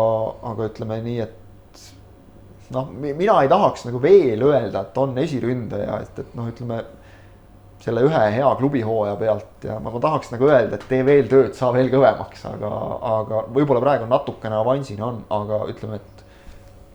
[0.48, 1.86] aga ütleme nii, et
[2.72, 6.84] noh, mina ei tahaks nagu veel öelda, et on esiründaja, et, et noh, ütleme.
[7.82, 11.56] selle ühe hea klubihooaja pealt ja ma, ma tahaks nagu öelda, et tee veel tööd,
[11.58, 12.70] saa veel kõvemaks, aga,
[13.10, 16.21] aga võib-olla praegu natukene avansina on, aga ütleme, et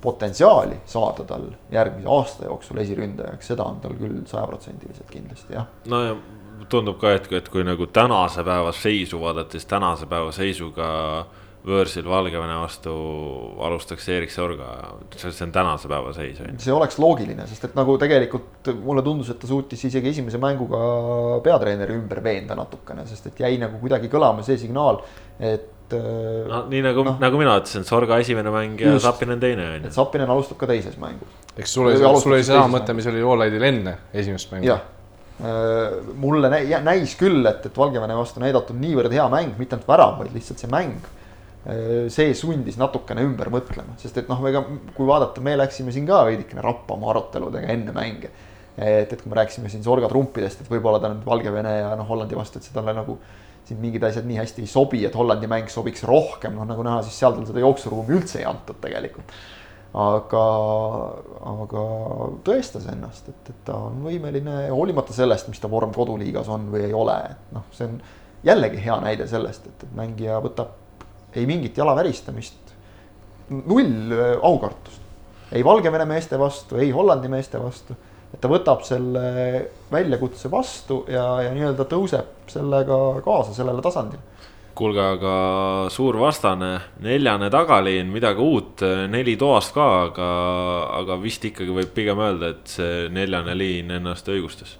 [0.07, 5.67] potentsiaali saada tal järgmise aasta jooksul esiründajaks, seda on tal küll sajaprotsendiliselt kindlasti jah.
[5.91, 6.15] no ja
[6.71, 10.87] tundub ka, et, et kui nagu tänase päeva seisu vaadata, siis tänase päeva seisuga
[11.67, 12.93] võõrsil Valgevene vastu
[13.67, 14.69] alustaks Erik Sorga,
[15.19, 16.63] see on tänase päeva seis on ju.
[16.63, 20.81] see oleks loogiline, sest et nagu tegelikult mulle tundus, et ta suutis isegi esimese mänguga
[21.45, 25.03] peatreeneri ümber veenda natukene, sest et jäi nagu kuidagi kõlama see signaal,
[25.41, 25.73] et.
[25.95, 29.79] Äh, no nii nagu no,, nagu mina ütlesin, Sorga esimene mäng ja Sapinen teine on
[29.79, 29.91] ju.
[29.91, 31.31] et Sapinen alustab ka teises mängus.
[31.57, 34.71] eks sul oli, sul oli sama mõte, mis oli Voolaidil enne esimest mängu.
[34.71, 34.83] jah
[35.43, 40.19] äh, mulle näis küll, et, et Valgevene vastu näidatud niivõrd hea mäng, mitte ainult värav,
[40.23, 40.99] vaid lihtsalt see mäng
[41.67, 44.61] Äh, see sundis natukene ümber mõtlema, sest et noh, ega
[44.95, 48.31] kui vaadata, me läksime siin ka veidikene rappa oma aruteludega enne mänge.
[48.77, 52.07] et, et kui me rääkisime siin Sorga trumpidest, et võib-olla ta nüüd Valgevene ja noh,
[52.07, 53.17] Hollandi vastu, et talle nagu
[53.67, 57.03] siin mingid asjad nii hästi ei sobi, et Hollandi mäng sobiks rohkem, noh nagu näha,
[57.07, 59.33] siis seal tal seda jooksuruumi üldse ei antud tegelikult.
[59.97, 60.45] aga,
[61.53, 61.83] aga
[62.45, 66.85] tõestas ennast, et, et ta on võimeline hoolimata sellest, mis ta vorm koduliigas on või
[66.85, 67.95] ei ole, et noh, see on
[68.45, 70.75] jällegi hea näide sellest, et, et mängija võtab
[71.37, 72.75] ei mingit jala väristamist,
[73.49, 75.03] null aukartust.
[75.53, 77.97] ei Valgevene meeste vastu, ei Hollandi meeste vastu.
[78.35, 79.27] Et ta võtab selle
[79.93, 84.35] väljakutse vastu ja, ja nii-öelda tõuseb sellega kaasa sellele tasandile
[84.77, 85.35] kuulge, aga
[85.93, 86.73] suur vastane,
[87.05, 90.27] neljane tagaliin, midagi uut, neli toast ka, aga,
[90.99, 94.77] aga vist ikkagi võib pigem öelda, et see neljane liin ennast õigustas.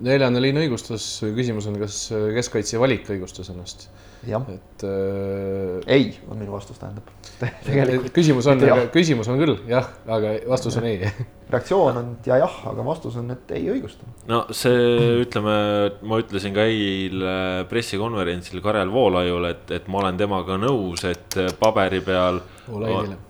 [0.00, 1.04] neljane liin õigustas,
[1.36, 2.06] küsimus on, kas
[2.38, 3.88] keskkaitse valik õigustas ennast
[4.26, 7.06] et äh, ei, on minu vastus, tähendab.
[8.16, 10.98] küsimus on, küsimus on küll jah, aga vastus on ei
[11.52, 14.08] reaktsioon on ja jah, aga vastus on, et ei õigusta.
[14.30, 15.58] no see, ütleme,
[16.02, 17.36] ma ütlesin ka eile
[17.70, 22.42] pressikonverentsil Karel Voolaiule, et, et ma olen temaga nõus, et paberi peal.
[22.68, 23.20] Voolaidile.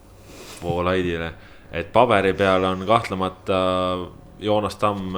[0.63, 1.33] Voolaidile,
[1.71, 3.61] et paberi peal on kahtlemata
[4.41, 5.17] Joonas Tamm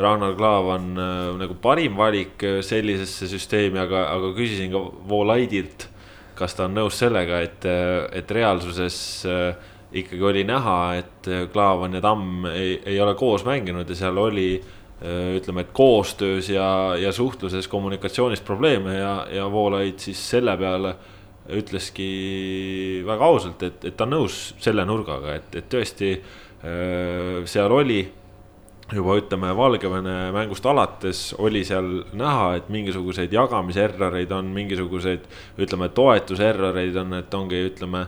[0.00, 5.88] Ragnar Klavan äh, nagu parim valik äh, sellisesse süsteemi, aga, aga küsisin ka Voolaidilt,
[6.38, 8.98] kas ta on nõus sellega, et, äh, et reaalsuses
[9.90, 14.52] ikkagi oli näha, et Klaavan ja Tamm ei, ei ole koos mänginud ja seal oli
[15.00, 20.92] ütleme, et koostöös ja, ja suhtluses, kommunikatsioonis probleeme ja, ja Voolaid siis selle peale
[21.56, 22.10] ütleski
[23.08, 26.12] väga ausalt, et, et ta on nõus selle nurgaga, et, et tõesti
[27.48, 28.02] seal oli
[28.92, 35.26] juba ütleme, Valgevene mängust alates oli seal näha, et mingisuguseid jagamiserroreid on, mingisuguseid
[35.60, 38.06] ütleme, toetuserroreid on, et ongi, ütleme.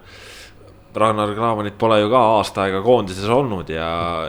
[0.92, 3.86] Ragnar Klavanit pole ju ka aasta aega koondises olnud ja,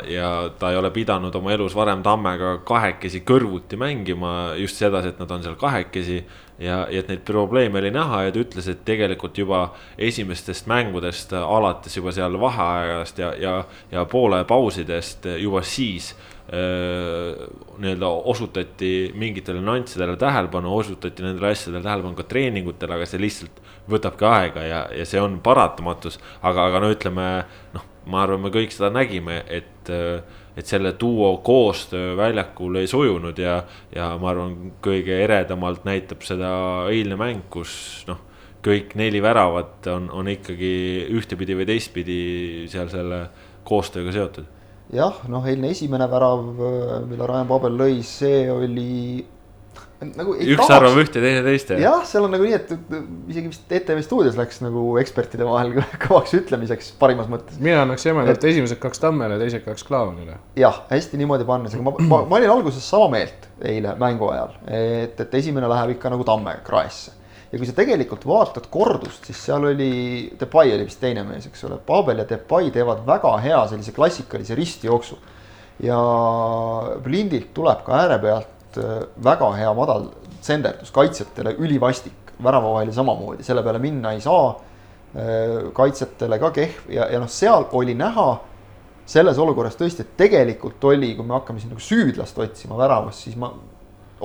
[0.08, 5.20] ja ta ei ole pidanud oma elus varem Tammega kahekesi kõrvuti mängima just sedasi, et
[5.20, 6.22] nad on seal kahekesi.
[6.64, 11.34] ja, ja et neid probleeme oli näha ja ta ütles, et tegelikult juba esimestest mängudest
[11.34, 16.14] alates juba seal vaheajast ja, ja, ja poole pausidest juba siis
[16.54, 24.28] nii-öelda osutati mingitele nüanssidele tähelepanu, osutati nendele asjadele tähelepanu ka treeningutel, aga see lihtsalt võtabki
[24.30, 26.20] aega ja, ja see on paratamatus.
[26.42, 27.28] aga, aga no ütleme
[27.74, 33.40] noh, ma arvan, me kõik seda nägime, et, et selle duo koostöö väljakul ei sujunud
[33.40, 33.62] ja,
[33.96, 36.52] ja ma arvan, kõige eredamalt näitab seda
[36.92, 38.30] eilne mäng, kus noh
[38.64, 40.74] kõik neli väravat on, on ikkagi
[41.12, 42.20] ühtepidi või teistpidi
[42.72, 43.26] seal selle
[43.68, 44.63] koostööga seotud
[44.94, 46.44] jah, noh, eilne esimene värav,
[47.10, 49.24] mille Ryan Babel lõi, see oli
[50.12, 50.36] nagu.
[50.36, 50.74] üks tahaks...
[50.76, 51.72] arvab ühte, teine teist.
[51.80, 52.74] jah, seal on nagu nii, et
[53.32, 57.60] isegi vist ETV stuudios läks nagu ekspertide vahel kõvaks ütlemiseks parimas mõttes.
[57.64, 58.50] mina annaks jämedalt et...
[58.52, 60.38] esimesed kaks Tammele, teised kaks Klaavanile.
[60.60, 64.56] jah, hästi niimoodi pannes, aga ma, ma, ma olin alguses sama meelt eile mängu ajal,
[64.68, 67.23] et, et esimene läheb ikka nagu Tamme kraesse
[67.54, 69.92] ja kui sa tegelikult vaatad kordust, siis seal oli,
[70.40, 74.58] Depay oli vist teine mees, eks ole, Paabel ja Depay teevad väga hea sellise klassikalise
[74.58, 75.20] ristjooksu.
[75.84, 75.98] ja
[77.04, 80.10] Blindilt tuleb ka ääre pealt äh, väga hea madal
[80.42, 84.56] tsenderdus, kaitsjatele ülivastik, väravavahel samamoodi, selle peale minna ei saa.
[85.14, 88.32] Äh, kaitsjatele ka kehv ja, ja noh, seal oli näha
[89.06, 93.38] selles olukorras tõesti, et tegelikult oli, kui me hakkame siin nagu süüdlast otsima väravas, siis
[93.38, 93.52] ma,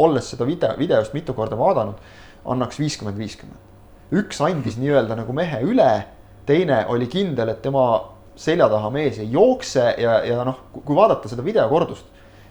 [0.00, 2.00] olles seda video, videost mitu korda vaadanud
[2.44, 3.64] annaks viiskümmend, viiskümmend.
[4.12, 5.90] üks andis nii-öelda nagu mehe üle,
[6.48, 7.84] teine oli kindel, et tema
[8.38, 12.06] selja taha mees ei jookse ja, ja noh, kui vaadata seda videokordust,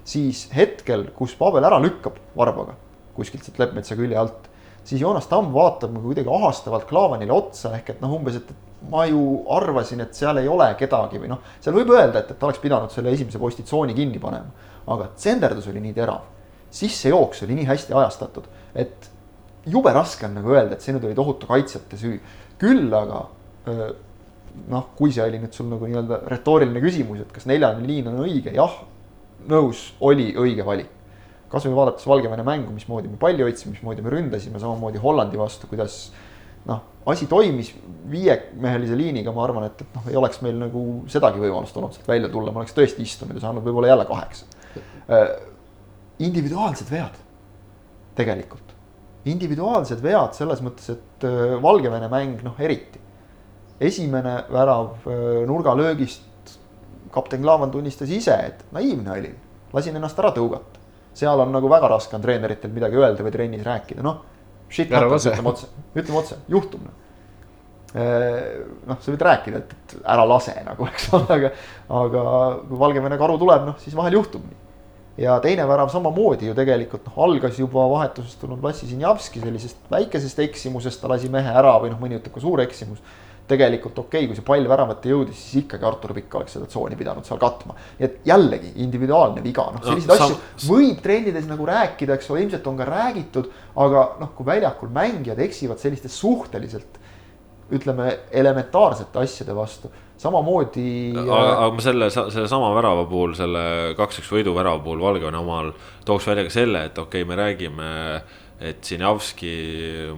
[0.08, 2.78] siis hetkel, kus Pavel ära lükkab varbaga
[3.17, 4.45] kuskilt sealt Leppmetsa külje alt,
[4.86, 8.52] siis Joonas Tamm vaatab nagu kuidagi ahastavalt Klaavanile otsa ehk et noh, umbes, et
[8.91, 9.21] ma ju
[9.56, 12.93] arvasin, et seal ei ole kedagi või noh, seal võib öelda, et, et oleks pidanud
[12.93, 14.54] selle esimese postitsiooni kinni panema,
[14.86, 16.36] aga tsenderdus oli nii terav
[16.71, 19.10] sissejooks oli nii hästi ajastatud, et
[19.71, 22.19] jube raske on nagu öelda, et see nüüd oli tohutu kaitsjate süü.
[22.58, 23.25] küll aga
[24.71, 28.21] noh, kui see oli nüüd sul nagu nii-öelda retooriline küsimus, et kas neljane liin on
[28.25, 28.80] õige, jah,
[29.49, 30.93] nõus, oli õige valik.
[31.47, 36.10] kasvõi vaadates Valgevene mängu, mismoodi me palli hoidsime, mismoodi me ründasime, samamoodi Hollandi vastu, kuidas
[36.67, 37.69] noh, asi toimis
[38.12, 42.10] viiemehelise liiniga, ma arvan, et, et noh, ei oleks meil nagu sedagi võimalust olnud sealt
[42.10, 44.49] välja tulla, ma oleks tõesti istunud ja saanud võib-olla jälle kaheksa.
[46.19, 47.15] individuaalsed vead,
[48.19, 48.66] tegelikult,
[49.32, 51.28] individuaalsed vead selles mõttes, et
[51.63, 53.02] Valgevene mäng, noh, eriti
[53.80, 56.24] esimene värav äh, nurgalöögist.
[57.12, 59.36] kapten Klaavan tunnistas ise, et naiivne olin,
[59.74, 60.82] lasin ennast ära tõugata.
[61.18, 64.20] seal on nagu väga raske on treeneritel midagi öelda või trennis rääkida, noh.
[65.32, 66.94] Ütleme otse, ütleme otse, juhtub noh.
[67.96, 71.52] Äh, noh, sa võid rääkida, et, et ära lase nagu, eks ole, aga,
[72.02, 72.24] aga
[72.68, 74.66] kui Valgevene karu tuleb, noh siis vahel juhtub nii
[75.17, 80.39] ja teine värav samamoodi ju tegelikult noh, algas juba vahetusest tulnud Vassi Sinjavski sellisest väikesest
[80.45, 83.01] eksimusest, ta lasi mehe ära või noh, mõni ütleb ka suur eksimus
[83.47, 86.97] tegelikult okei okay,, kui see pall väravate jõudis, siis ikkagi Artur Pikk oleks seda tsooni
[86.99, 87.77] pidanud seal katma.
[87.99, 92.43] nii et jällegi individuaalne viga, noh selliseid no, asju võib trennides nagu rääkida, eks ole,
[92.43, 93.51] ilmselt on ka räägitud,
[93.86, 96.99] aga noh, kui väljakul mängijad eksivad selliste suhteliselt
[97.73, 101.13] ütleme elementaarsete asjade vastu, samamoodi.
[101.13, 103.63] aga, aga ma selle, selle sama värava puhul, selle
[103.99, 105.71] kaks-üks võiduvärava puhul Valgevene omal
[106.08, 109.52] tooks välja ka selle, et okei okay,, me räägime äh, et Sinjavski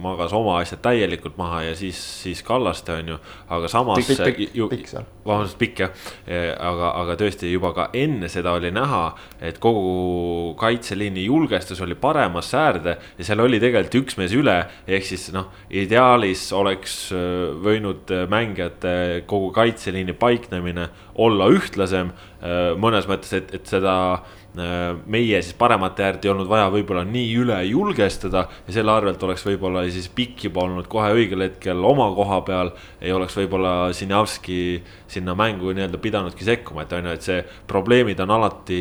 [0.00, 3.18] magas oma asjad täielikult maha ja siis, siis Kallaste on ju,
[3.52, 4.00] aga samas.
[5.26, 5.90] vabandust, pikk jah,
[6.56, 9.02] aga, aga tõesti juba ka enne seda oli näha,
[9.44, 14.56] et kogu kaitseliini julgestus oli paremas säärde ja seal oli tegelikult üks mees üle.
[14.88, 20.88] ehk siis noh, ideaalis oleks äh, võinud mängijate kogu kaitseliini paiknemine
[21.20, 22.14] olla ühtlasem
[22.80, 23.94] mõnes mõttes, et, et seda
[24.54, 29.44] meie siis paremate äärde ei olnud vaja võib-olla nii üle julgestada ja selle arvelt oleks
[29.46, 32.72] võib-olla siis pikk juba olnud kohe õigel hetkel oma koha peal.
[33.00, 38.18] ei oleks võib-olla Sinjavski sinna mängu nii-öelda pidanudki sekkuma, et on ju, et see probleemid
[38.26, 38.80] on alati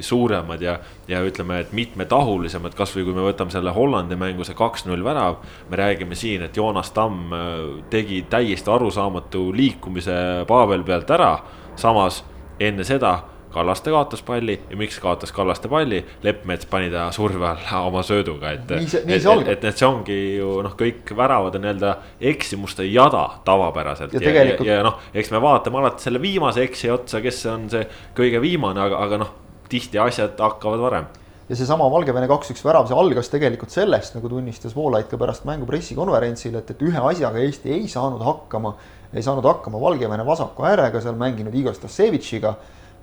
[0.00, 0.78] suuremad ja.
[1.08, 5.36] ja ütleme, et mitmetahulisemad, kasvõi kui me võtame selle Hollandi mängu, see kaks-null värav.
[5.68, 7.52] me räägime siin, et Joonas Tamm äh,
[7.92, 10.16] tegi täiesti arusaamatu liikumise
[10.48, 11.36] Pavel pealt ära,
[11.76, 12.24] samas
[12.60, 17.82] enne seda Kallaste kaotas palli ja miks kaotas Kallaste palli, Leppmets pani ta surve alla
[17.86, 18.70] oma sööduga, et.
[18.70, 21.96] et, et, et, et see ongi ju noh, kõik väravad on nii-öelda
[22.34, 24.14] eksimuste jada tavapäraselt.
[24.18, 27.68] ja, ja, ja, ja noh, eks me vaatame alati selle viimase eksija otsa, kes on
[27.72, 27.84] see
[28.16, 29.36] kõige viimane, aga, aga noh,
[29.70, 31.12] tihti asjad hakkavad varem
[31.48, 35.68] ja seesama Valgevene kaks-üks värav, see algas tegelikult sellest, nagu tunnistas Voolaid ka pärast mängu
[35.68, 38.74] pressikonverentsil, et, et ühe asjaga Eesti ei saanud hakkama,
[39.12, 42.54] ei saanud hakkama Valgevene vasaku äärega seal mänginud Igor Stasevitšiga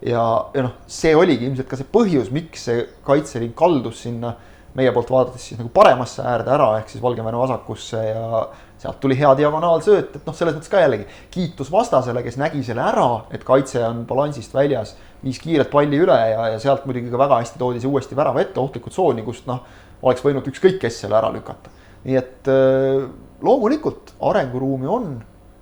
[0.02, 4.36] ja, ja noh, see oligi ilmselt ka see põhjus, miks see kaitseliin kaldus sinna
[4.78, 8.46] meie poolt vaadates siis nagu paremasse äärde ära, ehk siis Valgevene vasakusse ja
[8.82, 12.86] sealt tuli hea diagonaalsööt, et noh, selles mõttes ka jällegi kiitus vastasele, kes nägi selle
[12.86, 17.20] ära, et kaitse on balansist väljas, viis kiiret palli üle ja, ja sealt muidugi ka
[17.22, 19.62] väga hästi toodi see uuesti värava ette, ohtlikku tsooni, kust noh,
[20.02, 21.70] oleks võinud ükskõik kes selle ära lükata.
[22.08, 23.04] nii et äh,
[23.46, 25.14] loomulikult arenguruumi on,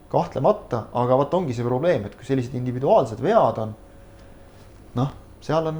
[0.10, 3.76] kahtlemata, aga vot ongi see probleem, et kui sellised individuaalsed vead on
[4.98, 5.80] noh, seal on,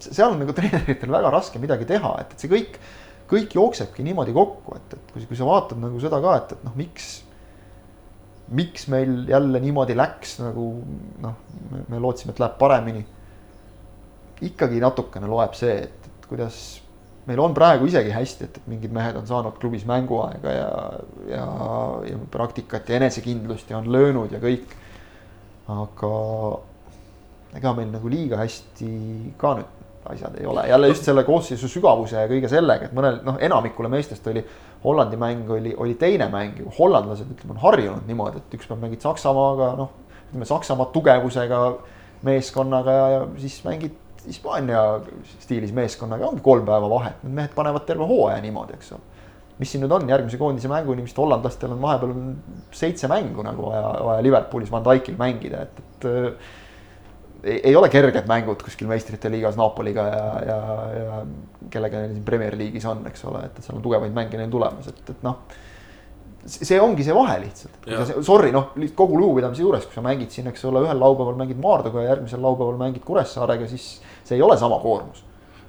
[0.00, 2.78] seal on nagu treeneritel väga raske midagi teha, et, et see kõik,
[3.30, 6.66] kõik jooksebki niimoodi kokku, et, et kui, kui sa vaatad nagu seda ka, et, et
[6.66, 7.10] noh, miks,
[8.56, 10.68] miks meil jälle niimoodi läks nagu
[11.22, 11.40] noh,
[11.92, 13.06] me lootsime, et läheb paremini.
[14.40, 16.80] ikkagi natukene loeb see, et, et kuidas
[17.28, 20.70] meil on praegu isegi hästi, et, et mingid mehed on saanud klubis mänguaega ja,
[21.28, 21.44] ja,
[22.08, 24.74] ja praktikat ja enesekindlust ja on löönud ja kõik.
[25.70, 26.10] aga,
[27.56, 28.90] ega meil nagu liiga hästi
[29.38, 29.78] ka nüüd
[30.10, 33.90] asjad ei ole, jälle just selle koosseisu sügavuse ja kõige sellega, et mõnel noh, enamikule
[33.92, 34.42] meestest oli
[34.84, 39.04] Hollandi mäng oli, oli teine mäng hollandlased ütleme on harjunud niimoodi, et üks päev mängid
[39.04, 39.90] Saksamaaga, noh,
[40.30, 41.58] ütleme Saksamaa tugevusega
[42.26, 44.80] meeskonnaga ja, ja siis mängid Hispaania
[45.40, 49.06] stiilis meeskonnaga, ongi kolm päeva vahet, need mehed panevad terve hooaja niimoodi, eks ole.
[49.60, 50.08] mis siin nüüd on?
[50.08, 52.12] Järgmise koondise mänguni, vist hollandlastel on vahepeal
[52.76, 56.08] seitse mängu nagu vaja, vaja Liverpoolis Van Dijkil mängida, et, et
[57.44, 60.60] ei, ei ole kerged mängud kuskil meistrite liigas Napoliga ja, ja,
[60.96, 61.18] ja
[61.72, 64.90] kellega neil siin Premier League'is on, eks ole, et, seal on tugevaid mänge neil tulemas,
[64.90, 65.40] et, et noh.
[66.50, 67.90] see ongi see vahe lihtsalt,
[68.26, 72.04] sorry, noh, kogu lugupidamise juures, kui sa mängid siin, eks ole, ühel laupäeval mängid Maarduga
[72.04, 73.90] ja järgmisel laupäeval mängid Kuressaarega, siis
[74.24, 75.24] see ei ole sama koormus.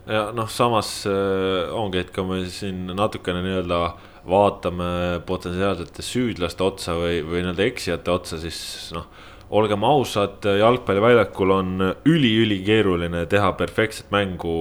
[0.07, 3.83] ja noh, samas äh, ongi, et kui me siin natukene nii-öelda
[4.21, 8.61] vaatame potentsiaalsete süüdlaste otsa või, või nii-öelda eksijate otsa, siis
[8.93, 9.09] noh
[9.51, 11.71] olgem ausad, jalgpalliväljakul on
[12.07, 14.53] üli-ülikeeruline teha perfektset mängu,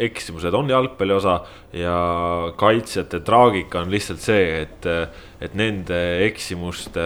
[0.00, 1.40] eksimused on jalgpalli osa
[1.76, 1.96] ja
[2.60, 4.88] kaitsjate traagika on lihtsalt see, et,
[5.44, 7.04] et nende eksimuste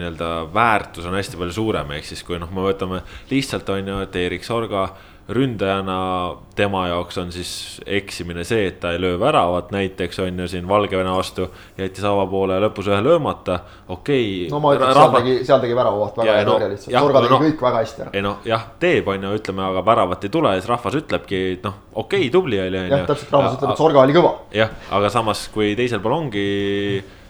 [0.00, 4.00] nii-öelda väärtus on hästi palju suurem, ehk siis kui noh, me võtame lihtsalt on ju,
[4.08, 4.88] et Erik Sorga
[5.28, 7.50] ründajana tema jaoks on siis
[7.86, 11.50] eksimine see, et ta ei löö väravat, näiteks on ju siin Valgevene vastu.
[11.78, 13.58] jättis avapoole lõpus ühe löömata,
[13.88, 14.50] okei okay,.
[14.50, 17.22] no ma ütleks rahva..., seal tegi, seal tegi väravaht väga hea no, tõrje lihtsalt, Sorga
[17.24, 18.14] tegi no, kõik väga hästi ära.
[18.16, 21.42] ei noh, jah, teeb, on ju, ütleme, aga väravat ei tule ja siis rahvas ütlebki,
[21.58, 22.94] et noh, okei okay,, tubli oli, on ju.
[22.96, 24.32] jah, täpselt, rahvas ütleb, et Sorga oli kõva.
[24.56, 26.46] jah, aga samas, kui teisel pool ongi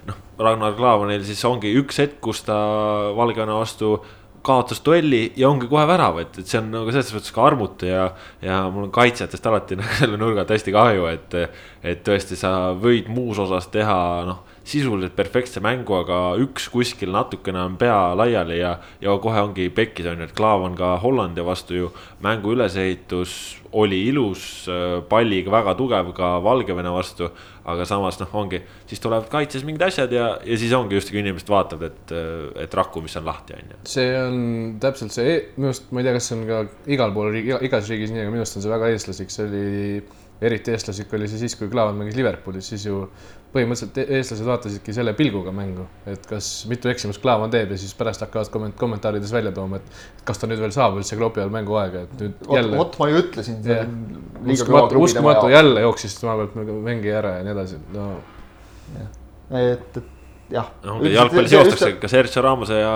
[0.06, 2.56] noh, Ragnar Klavanil siis ongi üks hetk, kus ta
[3.18, 3.96] Valgevene vastu
[4.48, 7.88] kaotas duelli ja ongi kohe värav, et, et see on nagu selles mõttes ka armutu
[7.90, 8.08] ja,
[8.44, 11.40] ja mul on kaitsjatest alati nagu selle nurga alt hästi kahju, et,
[11.94, 17.60] et tõesti, sa võid muus osas teha, noh sisuliselt perfektse mängu, aga üks kuskil natukene
[17.62, 21.78] on pea laiali ja, ja kohe ongi pekkis on ju, et Klaavan ka Hollandi vastu
[21.78, 21.88] ju
[22.24, 23.32] mängu ülesehitus
[23.72, 24.42] oli ilus,
[25.08, 27.30] palliga väga tugev ka Valgevene vastu.
[27.68, 31.50] Aga samas noh, ongi, siis tulevad kaitses mingid asjad ja, ja siis ongi justkui inimesed
[31.52, 32.14] vaatavad, et,
[32.64, 33.80] et rakku, mis on lahti, on ju.
[33.94, 34.38] see on
[34.82, 36.62] täpselt see, minu arust, ma ei tea, kas see on ka
[36.96, 39.66] igal pool, igas riigis nii, aga minu arust on see väga eestlaslik, see oli
[40.40, 43.00] eriti eestlaslik oli see siis, kui Klaavan mängis Liverpoolis, siis ju
[43.52, 47.94] põhimõtteliselt e-, eestlased vaatasidki selle pilguga mängu, et kas mitu eksimust Klaavan teeb ja siis
[47.98, 51.54] pärast hakkavad komment-, kommentaarides välja tooma, et kas ta nüüd veel saab üldse Klopi all
[51.54, 52.82] mänguaega, et nüüd Oot, jälle.
[52.82, 53.64] vot ma ju ütlesin.
[54.56, 58.12] uskumatu, uskumatu jälle jooksis tema pealt mängija ära ja nii edasi, no.
[59.50, 60.14] et, et
[60.52, 60.68] jah.
[61.12, 62.92] jalgpallis joostakse ka Sergio Ramose ja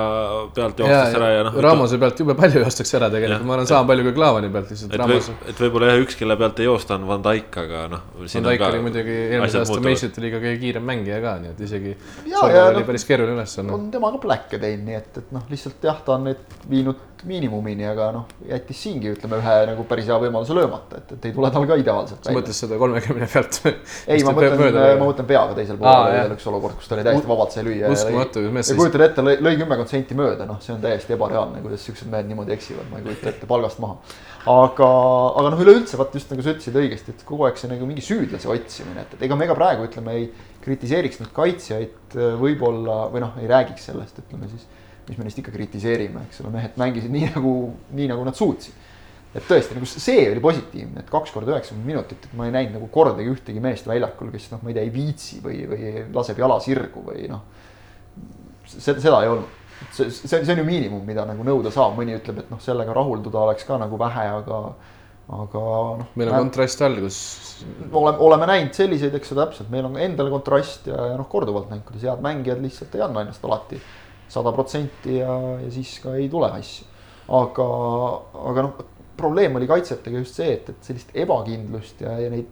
[0.55, 1.59] pealt joostakse ära ja noh.
[1.67, 4.93] Ramose pealt jube palju joostakse ära tegelikult, ma arvan, sama palju kui Klaavani pealt lihtsalt.
[4.93, 5.29] et, Ramos...
[5.29, 8.05] võib, et võib-olla jah, üks, kelle pealt ei joosta, on Van Dijk, aga noh.
[8.23, 11.95] Van Dijk oli muidugi eelmise aasta meistrite liiga kõige kiirem mängija ka, nii et isegi.
[12.43, 13.77] oli no, päris keeruline ülesanne.
[13.77, 17.12] on tema ka pläkke teinud, nii et, et noh, lihtsalt jah, ta on neid viinud
[17.29, 21.35] miinimumini, aga noh, jättis siingi ütleme ühe nagu päris hea võimaluse löömata, et, et ei
[21.37, 22.23] tule tal ka ideaalselt.
[22.27, 26.35] sa mõtlesid seda kolmekümne pealt ei, ma mõtlen, ma mõtlen peaga teisel poolel oli veel
[26.37, 27.93] üks olukord, kus ta oli täiesti vabalt sai lüüa.
[27.95, 28.73] uskumatu, mees.
[28.73, 32.11] ja kujutad ette, lõi, lõi kümmekond senti mööda, noh, see on täiesti ebareaalne, kuidas siuksed
[32.13, 33.99] mehed niimoodi eksivad, ma ei kujuta ette palgast maha.
[34.51, 34.93] aga,
[35.41, 38.03] aga noh, üleüldse vaat just nagu sa ütlesid õigesti, et kogu aeg see nagu mingi
[38.03, 40.31] süüdlase otsimine, et, et ega me ka praegu ütleme ei
[40.63, 44.67] kritiseeriks neid kaitsjaid võib-olla või noh, ei räägiks sellest, ütleme siis
[45.09, 47.55] mis me neist ikka kritiseerime, eks ole, mehed mängisid nii nagu,
[47.97, 48.91] nii nagu nad suutsid.
[49.33, 52.77] et tõesti nagu see oli positiivne, et kaks korda üheksakümmend minutit, et ma ei näinud
[52.77, 56.43] nagu kordagi ühtegi meest väljakul, kes noh, ma ei tea, ei viitsi või, või laseb
[56.43, 57.47] jala sirgu või noh.
[58.67, 59.61] seda, seda ei olnud.
[59.89, 62.93] see, see, see on ju miinimum, mida nagu nõuda saab, mõni ütleb, et noh, sellega
[62.93, 64.61] rahulduda oleks ka nagu vähe, aga
[65.33, 65.65] aga
[66.03, 66.07] noh.
[66.19, 67.19] meil on näeb, kontrast all, kus.
[67.89, 71.71] oleme, oleme näinud selliseid, eks ju, täpselt, meil on endal kontrast ja, ja noh, korduvalt
[71.73, 73.81] näinud, kuidas head mängijad lihtsalt ei anna ennast alati
[74.33, 76.89] sada protsenti ja, ja siis ka ei tule asju.
[77.33, 77.67] aga,
[78.51, 78.81] aga noh,
[79.17, 82.49] probleem oli kaitsjatega just see, et, et sellist ebakindlust ja, ja neid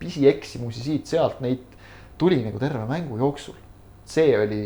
[0.00, 1.62] pisieksimusi siit-sealt, neid
[2.20, 3.56] tuli nagu terve mängu jooksul.
[4.06, 4.60] see oli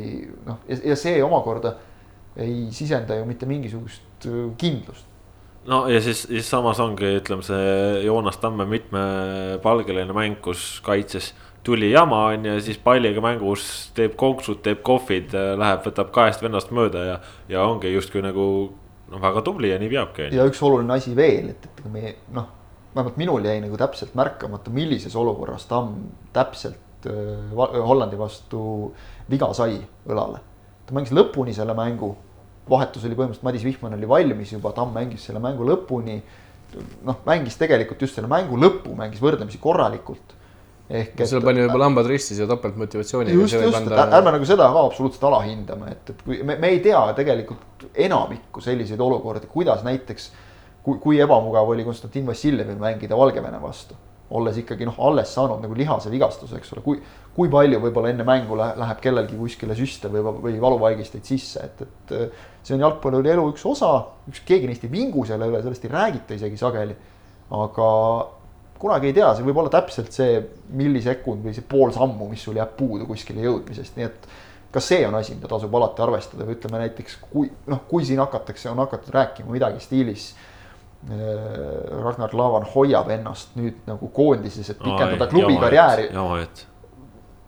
[0.46, 1.76] noh, ja see omakorda
[2.40, 5.06] ei sisenda ju mitte mingisugust äh, kindlust
[5.68, 11.32] no ja siis, siis samas ongi, ütleme see Joonas Tamme mitmepalgeline mäng, kus kaitses
[11.64, 13.64] tuli jama, on ju, siis palliga mängus
[13.96, 17.18] teeb konksud, teeb kohvid, läheb, võtab kahest vennast mööda ja,
[17.52, 18.46] ja ongi justkui nagu
[19.10, 20.30] noh, väga tubli ja nii peabki.
[20.36, 22.48] ja üks oluline asi veel, et, et me noh,
[22.94, 28.62] vähemalt minul jäi nagu täpselt märkamata, millises olukorras Tamm täpselt äh, Hollandi vastu
[29.30, 30.40] viga sai õlale.
[30.86, 32.14] ta mängis lõpuni selle mängu,
[32.70, 36.20] vahetus oli põhimõtteliselt, Madis Vihman oli valmis juba, Tamm mängis selle mängu lõpuni.
[37.04, 40.38] noh, mängis tegelikult just selle mängu lõppu, mängis võrdlemisi korralikult
[40.90, 41.28] ehk et.
[41.30, 43.34] sul pani võib-olla hambad ristis ja topeltmotivatsiooni.
[43.36, 44.08] just, just, anda...
[44.18, 48.62] ärme nagu seda ka absoluutselt alahindame, et, et kui me, me ei tea tegelikult enamikku
[48.64, 50.30] selliseid olukordi, kuidas näiteks.
[50.82, 53.94] kui, kui ebamugav oli Konstantin Vassiljevil mängida Valgevene vastu,
[54.30, 57.02] olles ikkagi noh, alles saanud nagu lihase vigastuse, eks ole, kui.
[57.34, 62.42] kui palju võib-olla enne mängu läheb kellelgi kuskile süste või, või valuvaigisteid sisse, et, et.
[62.66, 63.92] see on jalgpalli elu üks osa,
[64.28, 66.98] üks, keegi neist ei vingu selle üle, sellest ei räägita isegi sageli.
[67.54, 67.86] aga
[68.80, 70.38] kunagi ei tea, see võib olla täpselt see
[70.78, 74.30] millisekund või see pool sammu, mis sul jääb puudu kuskile jõudmisest, nii et
[74.72, 78.22] ka see on asi, mida tasub alati arvestada või ütleme näiteks, kui noh, kui siin
[78.22, 80.48] hakatakse, on hakatud rääkima midagi stiilis äh,.
[82.04, 86.08] Ragnar Klavan hoiab ennast nüüd nagu koondises, et pikendada Ai, klubi karjääri.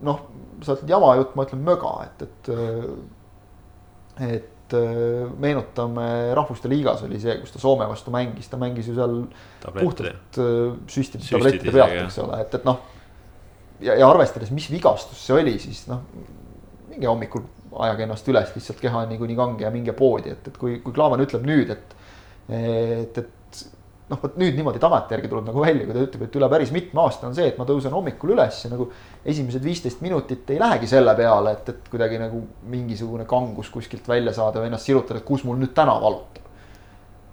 [0.03, 0.22] noh,
[0.64, 6.70] sa ütled jama jutt, ma ütlen möga, et, et, äh, et et äh, meenutame Rahvuste
[6.70, 9.18] Liigas oli see, kus ta Soome vastu mängis, ta mängis ju seal
[9.62, 9.85] Tablette.
[9.85, 12.81] puhtalt äh, süstide tablettide pealt, eks ole, et, et noh.
[13.83, 16.05] ja, ja arvestades, mis vigastus see oli, siis noh,
[16.91, 17.45] minge hommikul
[17.83, 20.95] ajage ennast üles, lihtsalt keha on niikuinii kange ja minge poodi, et, et kui, kui
[20.97, 21.97] Klaavan ütleb nüüd, et,
[22.49, 23.31] et, et
[24.12, 27.02] noh, vot nüüd niimoodi tagantjärgi tuleb nagu välja, kui ta ütleb, et üle päris mitme
[27.04, 28.88] aasta on see, et ma tõusen hommikul üles ja nagu
[29.24, 32.42] esimesed viisteist minutit ei lähegi selle peale, et, et kuidagi nagu
[32.72, 36.40] mingisugune kangus kuskilt välja saada või ennast sirutada, et kus mul nüüd täna valutab.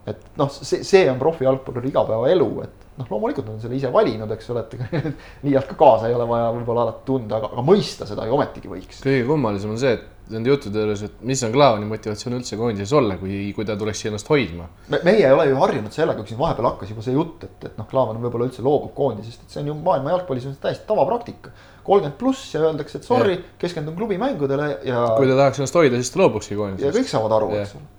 [0.10, 4.32] et noh, see, see on profijalgpalluri igapäevaelu, et noh, loomulikult nad on selle ise valinud,
[4.36, 5.12] eks ole, et ega
[5.46, 8.72] liialt ka kaasa ei ole vaja võib-olla alati tunda, aga, aga mõista seda ju ometigi
[8.72, 9.04] võiks.
[9.04, 12.94] kõige kummalisem on see, et nende juttude juures, et mis on Klaavani motivatsioon üldse koondises
[12.98, 14.70] olla, kui, kui ta tuleks ennast hoidma.
[14.94, 17.68] me, meie ei ole ju harjunud sellega, kui siin vahepeal hakkas juba see jutt, et,
[17.72, 20.88] et noh, Klaavan võib-olla üldse loobub koondisest, et see on ju maailma jalgpallis on täiesti
[20.90, 21.54] tavapraktika.
[21.90, 25.06] kolmkümmend pluss ja öeldakse, et sorry, keskendun klubi mängudele ja.
[25.18, 27.00] kui ta tahaks ennast hoida, siis ta loobukski ja koondisest.
[27.00, 27.96] kõik saavad aru, eks ole.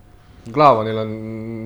[0.50, 1.10] Klaavanil on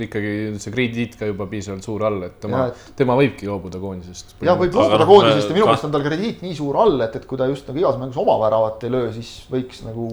[0.02, 3.78] ikkagi see krediit ka juba piisavalt suur all, et tema Ja, et-, tema võibki loobuda
[3.82, 4.34] koondisest.
[4.42, 7.14] ja võib loobuda noh, koondisest ja minu meelest on tal krediit nii suur all, et,
[7.20, 10.08] et kui ta just nagu igas mängus oma väravat ei löö, siis võiks nagu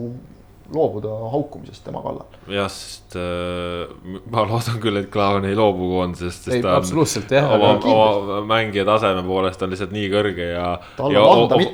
[0.73, 2.37] loobuda haukumisest tema kallal.
[2.51, 3.91] jah, sest äh,
[4.31, 6.87] ma loodan küll, et Klaavan ei loobu koondisest, sest ei, ta on
[7.35, 10.67] jah, oma oma mängija taseme poolest on lihtsalt nii kõrge ja.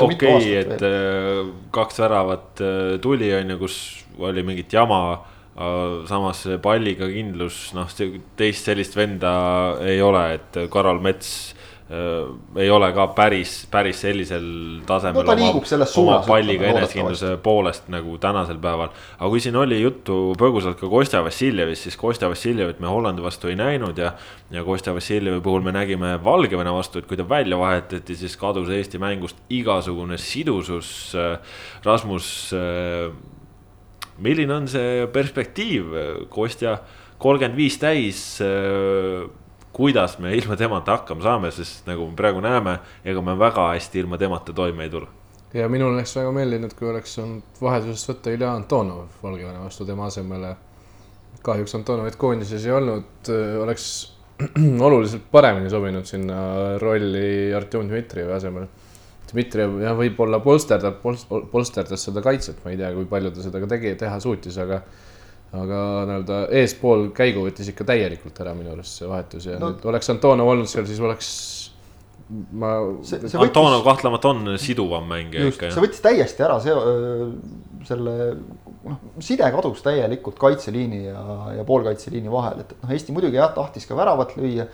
[0.08, 1.42] Okei, et äh,
[1.76, 3.82] kaks väravat äh, tuli, on ju, kus
[4.18, 5.02] oli mingit jama.
[6.06, 7.90] samas palliga kindlus, noh,
[8.38, 9.32] teist sellist venda
[9.82, 11.32] ei ole, et Karol Mets
[11.88, 14.48] ei ole ka päris, päris sellisel
[14.88, 15.22] tasemel.
[15.22, 18.92] No ta liigub selles suunas, oma palliga enesekindluse poolest nagu tänasel päeval.
[19.16, 23.48] aga kui siin oli juttu põgusalt ka Kostja Vassiljevist, siis Kostja Vassiljevit me Hollandi vastu
[23.48, 24.12] ei näinud ja.
[24.52, 28.68] ja Kostja Vassiljevi puhul me nägime Valgevene vastu, et kui ta välja vahetati, siis kadus
[28.68, 31.16] Eesti mängust igasugune sidusus.
[31.88, 32.52] Rasmus,
[34.20, 35.96] milline on see perspektiiv,
[36.30, 36.82] Kostja
[37.18, 38.42] kolmkümmend viis täis
[39.74, 44.04] kuidas me ilma temata hakkama saame, sest nagu me praegu näeme, ega me väga hästi
[44.04, 45.08] ilma temata toime ei tule.
[45.54, 50.06] ja minul oleks väga meeldinud, kui oleks olnud vahetusest võtta Ilja Antonov Valgevene vastu tema
[50.06, 50.56] asemele.
[51.42, 53.32] kahjuks Antonovit koondises ei olnud,
[53.64, 53.88] oleks
[54.88, 58.68] oluliselt paremini sobinud sinna rolli Artjom Dmitrijevi asemel.
[59.32, 61.02] Dmitrijev jah, võib-olla polsterdab,
[61.52, 64.82] polsterdas seda kaitset, ma ei tea, kui palju ta seda ka tegi, teha suutis, aga
[65.56, 69.86] aga nii-öelda eespool käigu võttis ikka täielikult ära minu arust see vahetus ja No- nüüd
[69.88, 71.30] oleks Antonov olnud seal, siis oleks
[72.28, 76.76] ma võttis, Antonov kahtlemata on siduvam mängija just, ikka see võttis täiesti ära see,
[77.88, 78.16] selle
[78.84, 81.24] noh, side kadus täielikult kaitseliini ja,
[81.60, 84.68] ja poolkaitseliini vahel, et, et noh, Eesti muidugi jah, tahtis ka väravat lüüa.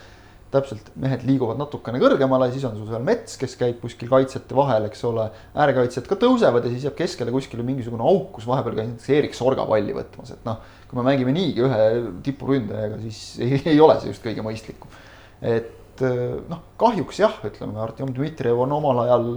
[0.54, 4.88] täpselt, mehed liiguvad natukene kõrgemale, siis on sul seal Mets, kes käib kuskil kaitsjate vahel,
[4.90, 5.28] eks ole.
[5.54, 9.38] äärekaitsjad ka tõusevad ja siis jääb keskele kuskile mingisugune auk, kus vahepeal käis näiteks Erik
[9.38, 10.62] Sorga palli võtmas, et noh.
[10.90, 11.84] kui me mängime niigi ühe
[12.26, 15.00] tipuründajaga, siis ei, ei ole see just kõige mõistlikum.
[15.42, 16.04] et
[16.50, 19.32] noh, kahjuks jah, ütleme Artjom Dmitrijev on omal ajal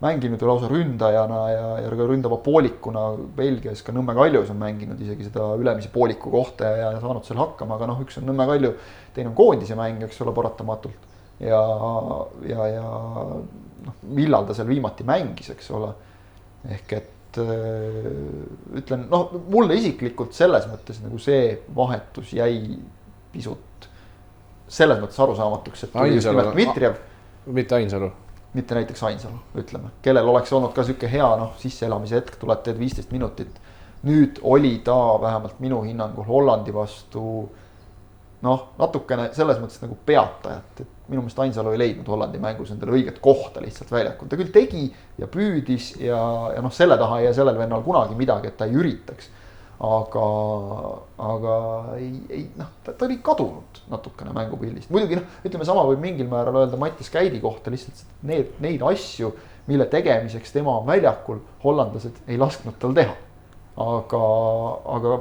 [0.00, 3.04] mänginud ju lausa ründajana ja, ja ka ründava poolikuna
[3.36, 7.40] Belgias ka Nõmme Kaljus on mänginud isegi seda ülemise pooliku kohta ja, ja saanud seal
[7.40, 8.72] hakkama, aga noh, üks on Nõmme Kalju,
[9.18, 11.06] teine on koondise mäng, eks ole, paratamatult.
[11.42, 11.60] ja,
[12.48, 12.88] ja, ja
[13.86, 15.92] noh, millal ta seal viimati mängis, eks ole.
[16.68, 18.14] ehk et öö,
[18.80, 22.78] ütlen, noh, mulle isiklikult selles mõttes nagu see vahetus jäi
[23.32, 23.90] pisut
[24.68, 26.98] selles mõttes arusaamatuks, et tuli just nimelt Dmitrijev
[27.54, 28.10] mitte Ainsalu
[28.54, 32.78] mitte näiteks Ainsalu, ütleme, kellel oleks olnud ka sihuke hea noh, sisseelamise hetk, tuled teed
[32.80, 33.60] viisteist minutit.
[33.98, 37.22] nüüd oli ta vähemalt minu hinnangul Hollandi vastu
[38.44, 42.94] noh, natukene selles mõttes nagu peatajat, et minu meelest Ainsalu ei leidnud Hollandi mängus endale
[42.98, 44.84] õiget kohta lihtsalt väljakul, ta küll tegi
[45.18, 46.20] ja püüdis ja,
[46.54, 49.30] ja noh, selle taha ei jää sellel vennal kunagi midagi, et ta ei üritaks.
[49.78, 50.22] aga,
[51.22, 51.56] aga
[51.96, 56.64] ei, ei noh, ta, oli kadunud natukene mängupildist, muidugi noh, ütleme sama võib mingil määral
[56.64, 59.30] öelda Mattis Käidi kohta lihtsalt need, neid asju,
[59.70, 63.14] mille tegemiseks tema väljakul, hollandlased ei lasknud tal teha.
[63.78, 64.22] aga,
[64.96, 65.20] aga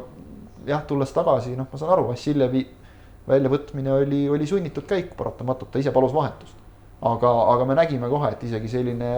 [0.67, 2.65] jah, tulles tagasi, noh, ma saan aru, Vassiljevi
[3.27, 6.55] väljavõtmine oli, oli sunnitud käik paratamatult, ta ise palus vahetust.
[7.01, 9.11] aga, aga me nägime kohe, et isegi selline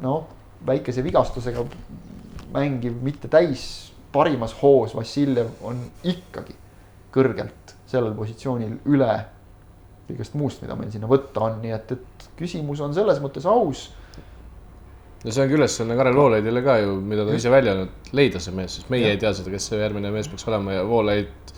[0.00, 0.28] noh,
[0.66, 1.64] väikese vigastusega
[2.54, 6.54] mängiv, mitte täis parimas hoos Vassiljev on ikkagi
[7.12, 9.12] kõrgelt sellel positsioonil üle
[10.06, 13.88] kõigest muust, mida meil sinna võtta on, nii et, et küsimus on selles mõttes aus.
[15.24, 18.54] No see ongi ülesanne Karel Voolaidile ka ju, mida ta ise välja öelnud, leida see
[18.54, 21.55] mees, sest meie ei tea seda, kes see järgmine mees peaks olema ja Voolaid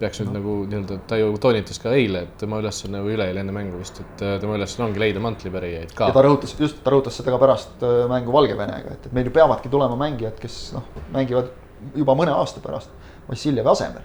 [0.00, 3.54] peaks nüüd nagu nii-öelda, ta ju toonitas ka eile, et tema ülesanne või üleeile enne
[3.56, 6.24] mängu vist, et äh, tema ülesanne ongi leida mantlipärijaid ka ja ta.
[6.26, 9.72] rõhutas, just ta rõhutas seda ka pärast äh, mängu Valgevenega, et, et meil ju peavadki
[9.72, 10.84] tulema mängijad, kes noh,
[11.14, 11.48] mängivad
[11.96, 12.92] juba mõne aasta pärast
[13.28, 14.04] Vassiljevi asemel.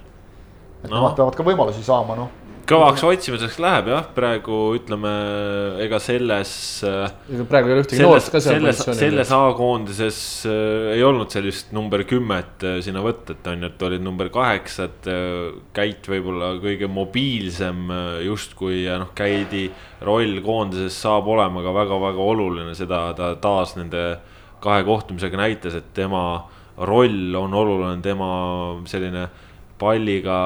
[0.82, 0.96] et No.
[0.96, 2.28] nemad peavad ka võimalusi saama, noh
[2.68, 5.10] kõvaks otsimiseks läheb jah, praegu ütleme,
[5.82, 6.52] ega selles.
[6.84, 8.98] ega praegu ei ole ühtegi noort ka seal positsioonil.
[9.00, 13.86] selles A-koondises äh, ei olnud sellist number kümmet äh, sinna võtta, et on ju, et
[13.88, 15.20] olid number kaheksad äh,.
[15.72, 19.66] Käit võib-olla kõige mobiilsem äh, justkui ja noh, Käidi
[20.04, 24.04] roll koondises saab olema ka väga-väga oluline, seda ta taas nende
[24.62, 26.22] kahe kohtumisega näitas, et tema
[26.76, 28.28] roll on oluline, tema
[28.88, 29.26] selline
[29.80, 30.38] palliga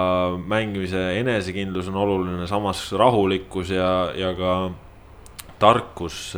[0.49, 4.53] mängimise enesekindlus on oluline, samas rahulikkus ja, ja ka
[5.61, 6.35] tarkus,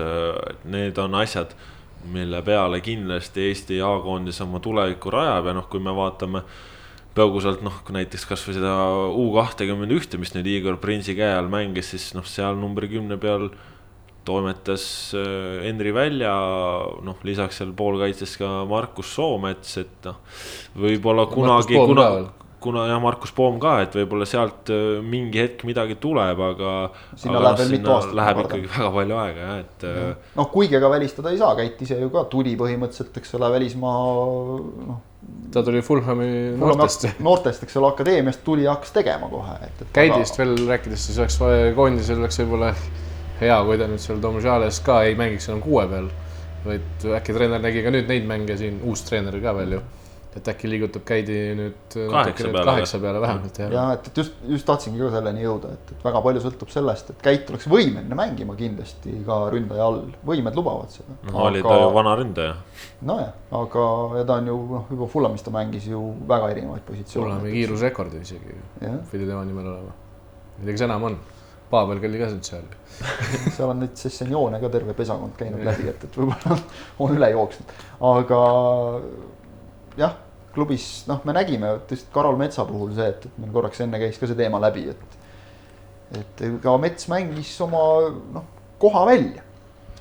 [0.71, 1.55] need on asjad,
[2.13, 6.45] mille peale kindlasti Eesti A-koondis oma tulevikku rajab ja noh, kui me vaatame
[7.19, 8.75] põgusalt noh, näiteks kasvõi seda
[9.11, 13.19] U kahtekümmend ühte, mis nüüd Igor Prinsi käe all mängis, siis noh, seal numbri kümne
[13.21, 13.49] peal
[14.29, 14.85] toimetas
[15.17, 16.35] äh, Henri välja,
[17.05, 20.21] noh, lisaks seal poolkaitses ka Markus Soomets, et noh,
[20.79, 22.09] võib-olla kunagi, kuna,
[22.61, 26.75] kuna jah, Markus Poom ka, et võib-olla sealt äh, mingi hetk midagi tuleb, aga.
[27.15, 28.15] sinna aga läheb veel mitu aastat.
[28.19, 29.85] Läheb ikkagi väga palju aega jah, et.
[29.89, 33.51] Äh, noh, kuigi ega välistada ei saa, Käit ise ju ka tuli põhimõtteliselt, eks ole,
[33.55, 33.99] välismaa
[34.91, 35.03] noh.
[35.55, 37.09] ta tuli Fulhami noortest.
[37.25, 39.93] noortest, eks ole, akadeemiast tuli ja hakkas tegema kohe, et, et.
[39.95, 40.45] Käidist aga...
[40.45, 41.39] veel rääkides, siis oleks
[41.79, 42.73] koondisel oleks võib-olla
[43.39, 46.11] hea, kui ta nüüd seal Domžales ka ei mängiks enam kuue peal,
[46.67, 49.85] vaid äkki treener nägi ka nüüd neid mänge siin, uus treener ka veel ju
[50.39, 53.73] et äkki liigutab Käidi nüüd kaheksa peale, kaheksa peale vähemalt jah.
[53.75, 57.13] ja et, et just, just tahtsingi ka selleni jõuda, et, et väga palju sõltub sellest,
[57.15, 61.17] et Käit oleks võimeline mängima kindlasti ka ründaja all, võimed lubavad seda.
[61.29, 61.47] no aga...
[61.49, 62.59] oli ta ju vana ründaja.
[63.13, 63.33] nojah,
[63.63, 63.89] aga
[64.21, 67.35] ja ta on ju noh, juba Fullamis ta mängis ju väga erinevaid positsioone.
[67.35, 68.61] Fullami kiirusrekordi isegi
[69.11, 69.93] pidi tema nimel olema.
[69.93, 71.21] ma ei tea, kas enam on
[71.69, 72.65] Paabel oli ka seal
[73.55, 76.57] seal on neid sessioone ka terve pesakond käinud läbi, et, et võib-olla
[77.05, 77.75] on üle jooksnud,
[78.09, 78.41] aga
[80.01, 80.17] jah,
[80.59, 84.19] klubis noh, me nägime tõesti Karol Metsa puhul see, et, et meil korraks enne käis
[84.19, 85.19] ka see teema läbi, et
[86.17, 87.83] et ka Mets mängis oma
[88.33, 88.47] noh,
[88.81, 89.45] koha välja.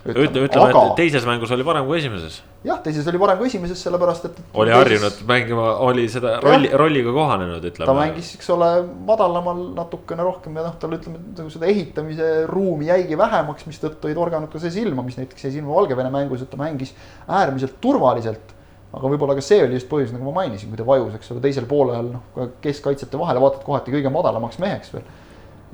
[0.08, 2.40] ütleme, ütleme aga..., et teises mängus oli parem kui esimeses.
[2.64, 4.40] jah, teises oli parem kui esimeses, sellepärast et.
[4.56, 7.90] oli harjunud mängima, oli seda rolli, rolliga kohanenud, ütleme.
[7.90, 8.72] ta mängis, eks ole,
[9.10, 14.16] madalamal natukene rohkem ja noh, tal ütleme, nagu seda ehitamise ruumi jäigi vähemaks, mistõttu ei
[14.16, 16.96] torganud ka see silma, mis näiteks jäi silma Valgevene mängus, et ta mängis
[17.28, 18.56] äärmiselt turvaliselt
[18.96, 21.44] aga võib-olla ka see oli just põhjus, nagu ma mainisin, kui ta vajus, eks ole,
[21.44, 25.08] teisel poolel noh, keskkaitsjate vahele vaatad kohati kõige madalamaks meheks veel.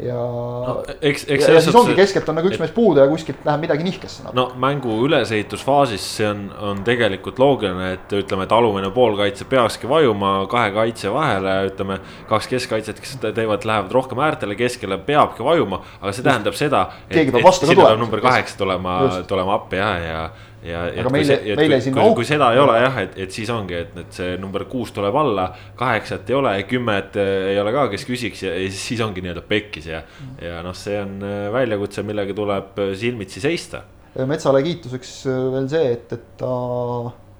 [0.01, 2.63] ja no,, eks, eks ja, ja siis ongi keskelt on nagu üks et...
[2.63, 4.25] mees puudu ja kuskilt läheb midagi nihkesse.
[4.33, 10.31] no mängu ülesehitusfaasis see on, on tegelikult loogiline, et ütleme, et alumine poolkaitse peakski vajuma
[10.49, 11.99] kahe kaitse vahele, ütleme.
[12.31, 16.87] kaks keskkaitset, kes teevad, lähevad rohkem äärtele, keskele peabki vajuma, aga see tähendab seda.
[17.13, 18.01] keegi peab vastu ka tulema.
[18.01, 18.97] number kaheksa tulema,
[19.29, 20.25] tulema appi jah, ja, ja
[20.63, 23.75] ja, aga meile, meile siin kui, kui seda ei ole jah, et, et siis ongi,
[23.83, 25.49] et, et see number kuus tuleb alla,
[25.79, 29.43] kaheksat ei ole, kümmet eh, ei ole ka, kes küsiks ja, ja siis ongi nii-öelda
[29.47, 30.03] pekkis ja.
[30.41, 33.83] ja noh, see on eh, väljakutse, millega tuleb eh, silmitsi seista.
[34.29, 35.11] Metsale kiituseks
[35.55, 36.53] veel see, et, et ta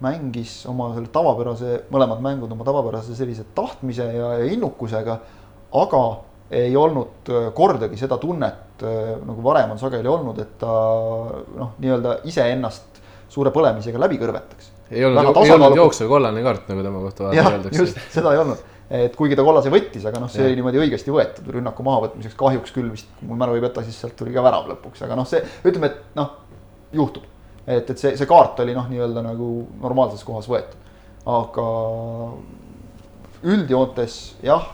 [0.03, 5.19] mängis oma selle tavapärase, mõlemad mängud oma tavapärase sellise tahtmise ja, ja innukusega,
[5.79, 6.03] aga
[6.53, 10.73] ei olnud kordagi seda tunnet, nagu varem on sageli olnud, et ta
[11.55, 12.92] noh, nii-öelda iseennast
[13.33, 14.69] suure põlemisega läbi kõrvetaks.
[14.91, 17.81] ei olnud, ei olnud jooksev kollane kaart, nagu tema kohta öeldakse.
[17.81, 18.63] just, seda ei olnud,
[18.93, 20.49] et kuigi ta kollase võttis, aga noh, see ja.
[20.49, 24.17] oli niimoodi õigesti võetud rünnaku mahavõtmiseks, kahjuks küll vist, mul mälu ei peta, siis sealt
[24.19, 26.35] tuli ka värav lõpuks, aga noh, see ütleme, et noh,
[26.93, 27.25] juhtub.
[27.65, 29.49] et, et see, see kaart oli noh, nii-öelda nagu
[29.81, 30.93] normaalses kohas võetud,
[31.33, 31.67] aga
[33.43, 34.69] üldjoontes jah,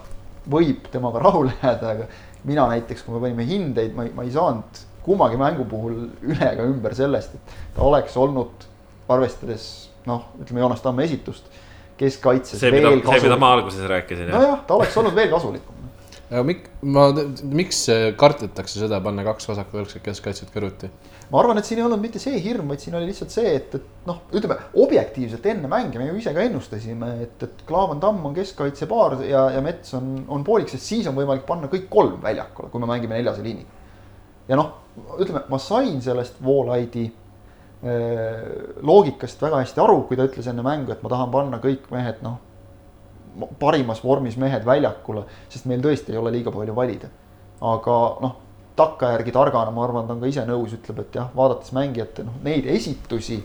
[0.50, 2.10] võib temaga rahule jääda, aga
[2.50, 5.96] mina näiteks, kui me panime hindeid, ma ei, ma ei saanud kummagi mängu puhul
[6.26, 8.68] üle ega ümber sellest, et ta oleks olnud,
[9.10, 11.50] arvestades noh, ütleme Joonas Tamme esitust,
[12.00, 12.62] keskkaitses.
[12.62, 14.32] see, mida, see, mida ma alguses rääkisin.
[14.34, 15.76] nojah, ta oleks olnud veel kasulikum.
[16.30, 17.08] aga mik-, ma,
[17.44, 17.86] miks
[18.20, 20.92] kardetakse seda, panna kaks vasakvõlgset keskkaitset kõrvuti?
[21.30, 23.76] ma arvan, et siin ei olnud mitte see hirm, vaid siin oli lihtsalt see, et,
[23.78, 28.30] et noh, ütleme objektiivselt enne mänge me ju ise ka ennustasime, et, et Klaavan Tamm
[28.30, 32.18] on keskkaitsepaar ja, ja Mets on, on poolik, sest siis on võimalik panna kõik kolm
[32.24, 33.79] väljakule, kui me mängime neljase liiniga.
[34.50, 34.76] Ja noh
[35.20, 40.94] ütleme, ma sain sellest Voolaidi äh, loogikast väga hästi aru, kui ta ütles enne mängu,
[40.94, 42.40] et ma tahan panna kõik mehed noh,
[43.62, 47.12] parimas vormis mehed väljakule, sest meil tõesti ei ole liiga palju valida.
[47.60, 48.36] aga noh,
[48.80, 52.38] takkajärgi targana, ma arvan, ta on ka ise nõus, ütleb, et jah, vaadates mängijate noh,
[52.44, 53.42] neid esitusi,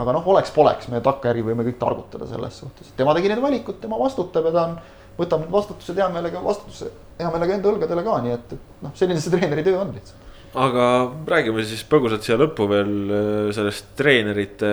[0.00, 4.00] aga noh, oleks-poleks, me takkajärgi võime kõik targutada selles suhtes, tema tegi need valikud, tema
[4.00, 4.78] vastutab ja ta on,
[5.18, 6.88] võtab need vastutused hea meelega, vastutuse
[7.18, 10.21] hea meelega enda õlgadele ka, nii et, et noh, selline see treeneri töö on lihtsalt
[10.52, 10.86] aga
[11.28, 14.72] räägime siis põgusalt siia lõppu veel äh, sellest treenerite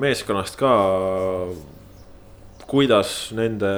[0.00, 0.72] meeskonnast ka.
[2.70, 3.70] kuidas nende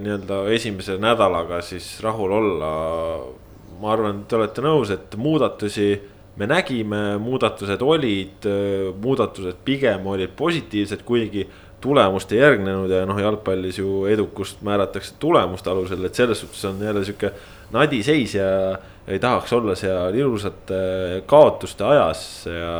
[0.00, 2.72] nii-öelda esimese nädalaga siis rahul olla?
[3.78, 5.92] ma arvan, te olete nõus, et muudatusi
[6.38, 8.46] me nägime, muudatused olid,
[9.02, 11.44] muudatused pigem olid positiivsed, kuigi
[11.82, 16.82] tulemust ei järgnenud ja noh, jalgpallis ju edukust määratakse tulemuste alusel, et selles suhtes on
[16.82, 17.32] jälle sihuke
[17.74, 18.48] nadiseis ja
[19.08, 22.74] ei tahaks olla seal ilusate kaotuste ajas ja,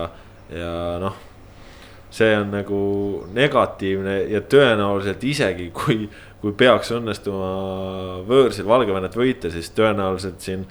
[0.53, 1.25] ja noh
[2.11, 2.81] see on nagu
[3.37, 6.07] negatiivne ja tõenäoliselt isegi kui,
[6.41, 7.51] kui peaks õnnestuma
[8.29, 10.65] võõrsil Valgevenet võita, siis tõenäoliselt siin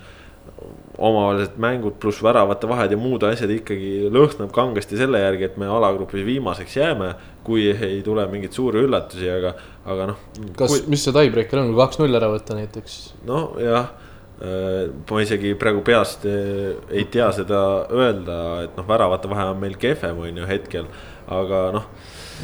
[0.98, 5.70] omavahelised mängud pluss väravate vahed ja muud asjad ikkagi lõhnab kangesti selle järgi, et me
[5.70, 7.14] alagrupis viimaseks jääme.
[7.48, 9.54] kui ei tule mingeid suuri üllatusi, aga,
[9.86, 10.26] aga noh.
[10.58, 12.98] kas kui..., mis see tiebreaker on, kui kaks-null ära võtta näiteks?
[13.30, 14.07] nojah äh,
[14.38, 19.78] ma isegi praegu peast äh, ei tea seda öelda, et noh, väravate vahe on meil
[19.82, 20.90] kehvem, on ju hetkel
[21.28, 21.88] aga noh.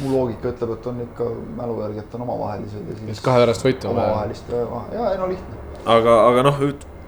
[0.02, 3.22] mu loogika ütleb, et on ikka mälu järgi, et on omavahelised ja siis.
[3.24, 5.60] kahe pärast võitu omavahelist vahe, ja ei no lihtne.
[5.96, 6.62] aga, aga noh,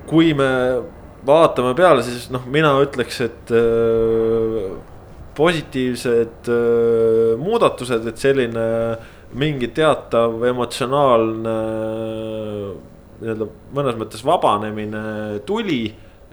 [0.07, 0.51] kui me
[1.27, 4.71] vaatame peale, siis noh, mina ütleks, et äh,
[5.37, 8.67] positiivsed äh, muudatused, et selline
[9.37, 11.57] mingi teatav emotsionaalne
[13.21, 15.05] nii-öelda mõnes mõttes vabanemine
[15.49, 15.85] tuli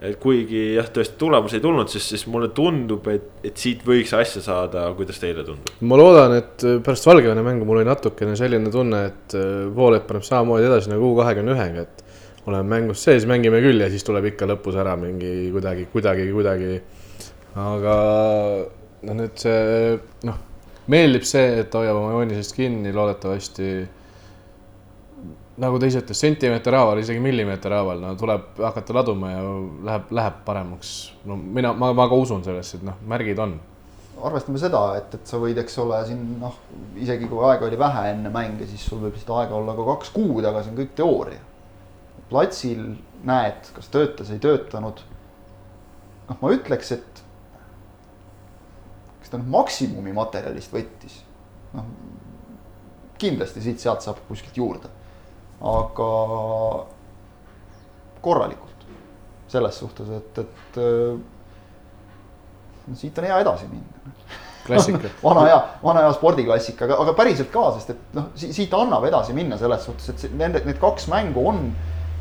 [0.04, 4.12] et kuigi jah, tõesti tulemus ei tulnud, siis, siis mulle tundub, et, et siit võiks
[4.16, 5.70] asja saada, kuidas teile tundub?
[5.86, 10.26] ma loodan, et pärast Valgevene mängu mul oli natukene selline tunne, et äh, Voolep paneb
[10.26, 12.04] samamoodi edasi nagu U kahekümne ühega, et
[12.44, 16.80] oleme mängus sees, mängime küll ja siis tuleb ikka lõpus ära mingi kuidagi, kuidagi, kuidagi.
[17.56, 17.94] aga
[19.08, 19.94] noh, nüüd see
[20.28, 20.40] noh,
[20.92, 23.70] meeldib see, et hoiab oma joonisest kinni, loodetavasti
[25.60, 29.44] nagu ta ise ütles, sentimeeter haaval, isegi millimeeter haaval, no tuleb hakata laduma ja
[29.86, 30.94] läheb, läheb paremaks.
[31.28, 33.54] no mina, ma, ma ka usun sellesse, et noh, märgid on.
[34.24, 36.58] arvestame seda, et, et sa võid, eks ole, siin noh,
[37.00, 40.14] isegi kui aega oli vähe enne mänge, siis sul võib seda aega olla ka kaks
[40.14, 41.42] kuud, aga see on kõik teooria.
[42.30, 42.86] platsil
[43.24, 45.04] näed, kas töötas, ei töötanud.
[46.30, 47.22] noh, ma ütleks, et
[49.20, 51.22] kas ta nüüd maksimumi materjalist võttis,
[51.76, 51.86] noh
[53.24, 54.90] kindlasti siit-sealt saab kuskilt juurde
[55.60, 56.10] aga
[58.24, 58.70] korralikult.
[59.54, 60.78] selles suhtes, et, et
[62.88, 64.12] no siit on hea edasi minna.
[64.66, 69.04] klassika vana hea, vana hea spordiklassika, aga, aga päriselt ka, sest et noh, siit annab
[69.08, 71.66] edasi minna selles suhtes, et see, nende, need kaks mängu on,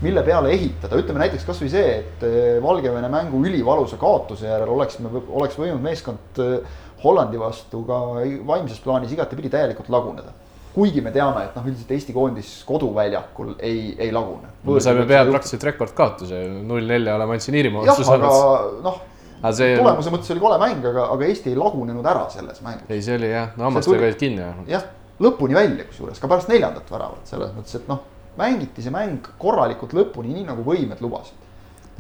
[0.04, 5.12] mille peale ehitada, ütleme näiteks kasvõi see, et eh, Valgevene mängu ülivalusa kaotuse järel oleksime,
[5.32, 8.00] oleks võinud meeskond eh, Hollandi vastu ka
[8.48, 10.36] vaimses plaanis igatepidi täielikult laguneda
[10.74, 14.50] kuigi me teame, et noh, üldiselt Eesti koondis koduväljakul ei, ei lagune.
[14.66, 18.80] me saime peale praktiliselt rekordkaotuse, null nelja oleme andsin Iirimaa vastu saanud.
[18.86, 18.98] noh,
[19.52, 19.76] see...
[19.78, 22.90] tulemuse mõttes oli kole mäng, aga, aga Eesti ei lagunenud ära selles mängus.
[22.90, 24.74] ei, see oli jah, no hammastega olid kinni vähemalt.
[24.74, 24.90] jah,
[25.22, 28.02] lõpuni välja, kusjuures ka pärast neljandat väravat, selles mõttes, et noh,
[28.40, 31.42] mängiti see mäng korralikult lõpuni, nii nagu võimed lubasid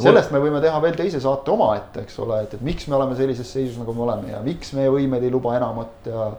[0.01, 3.13] sellest me võime teha veel teise saate omaette, eks ole, et, et miks me oleme
[3.17, 6.29] sellises seisus, nagu me oleme ja miks meie võimed ei luba enamat ja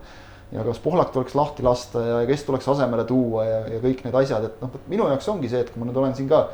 [0.55, 4.15] ja kas Pohlak tuleks lahti lasta ja kes tuleks asemele tuua ja, ja kõik need
[4.21, 6.45] asjad, et noh, minu jaoks ongi see, et kui ma nüüd olen siin ka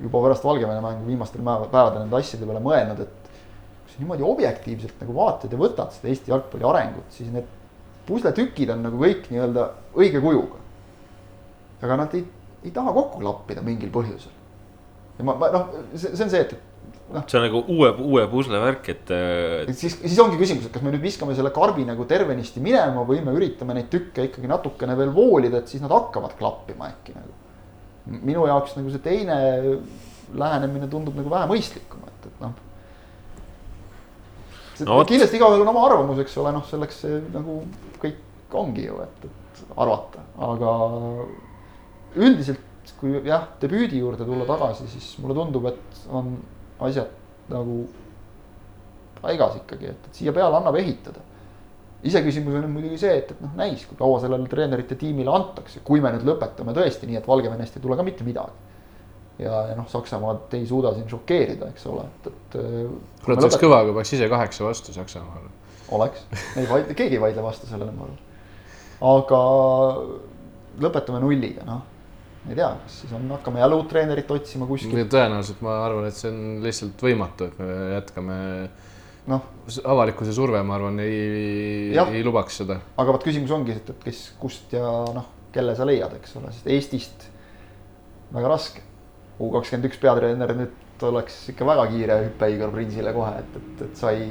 [0.00, 3.30] juba pärast Valgevene mängu viimastel päevadel nende asjade peale mõelnud, et
[3.80, 7.48] kui sa niimoodi objektiivselt nagu vaatad ja võtad seda Eesti jalgpalli arengut, siis need
[8.08, 9.66] pusletükid on nagu kõik nii-öelda
[9.96, 10.60] õige kujuga.
[11.80, 12.26] aga nad ei,
[12.64, 14.32] ei taha kokku klappida mingil põhjusel.
[15.18, 16.69] ja ma, ma noh, see, see on see, et
[17.14, 17.24] noh.
[17.26, 19.72] see on nagu uue, uue pusle-värk, et, et.
[19.76, 23.22] siis, siis ongi küsimus, et kas me nüüd viskame selle karbi nagu tervenisti minema või
[23.24, 27.36] me üritame neid tükke ikkagi natukene veel voolida, et siis nad hakkavad klappima äkki nagu.
[28.10, 29.36] minu jaoks nagu see teine
[30.34, 32.56] lähenemine tundub nagu vähe mõistlikum, et, et noh.
[34.88, 37.60] No, kindlasti igaühel on oma arvamus, eks ole, noh, selleks see nagu
[38.00, 40.70] kõik ongi ju, et, et arvata, aga
[42.16, 42.66] üldiselt
[43.00, 46.32] kui jah, debüüdi juurde tulla tagasi, siis mulle tundub, et on
[46.86, 47.10] asjad
[47.50, 47.82] nagu
[49.20, 51.26] paigas ikkagi, et, et siia peale annab ehitada.
[52.04, 56.00] iseküsimus on muidugi see, et, et noh, näis, kui kaua sellele treenerite tiimile antakse, kui
[56.00, 58.56] me nüüd lõpetame tõesti nii, et Valgevenest ei tule ka mitte midagi.
[59.42, 62.56] ja, ja noh, Saksamaad ei suuda siin šokeerida, eks ole, et, et.
[62.56, 65.52] kuule, et oleks kõva, kui peaks ise kaheksa vastu Saksamaale.
[65.98, 66.24] oleks,
[66.56, 68.26] ei vaidle, keegi ei vaidle vastu sellele, ma arvan.
[69.12, 69.44] aga
[70.80, 71.89] lõpetame nulliga, noh
[72.48, 75.02] ei tea, kas siis on, hakkame jälle uut treenerit otsima kuskil.
[75.12, 78.36] tõenäoliselt ma arvan, et see on lihtsalt võimatu, et me jätkame.
[79.30, 79.48] noh,
[79.84, 82.80] avalikkuse surve, ma arvan, ei, ei lubaks seda.
[82.96, 86.52] aga vot küsimus ongi, et, et kes, kust ja noh, kelle sa leiad, eks ole,
[86.54, 87.28] sest Eestist
[88.32, 88.86] väga raske.
[89.40, 93.86] U kakskümmend üks peatreener nüüd oleks ikka väga kiire hüpe Igor Prinsile kohe, et, et,
[93.86, 94.28] et sai,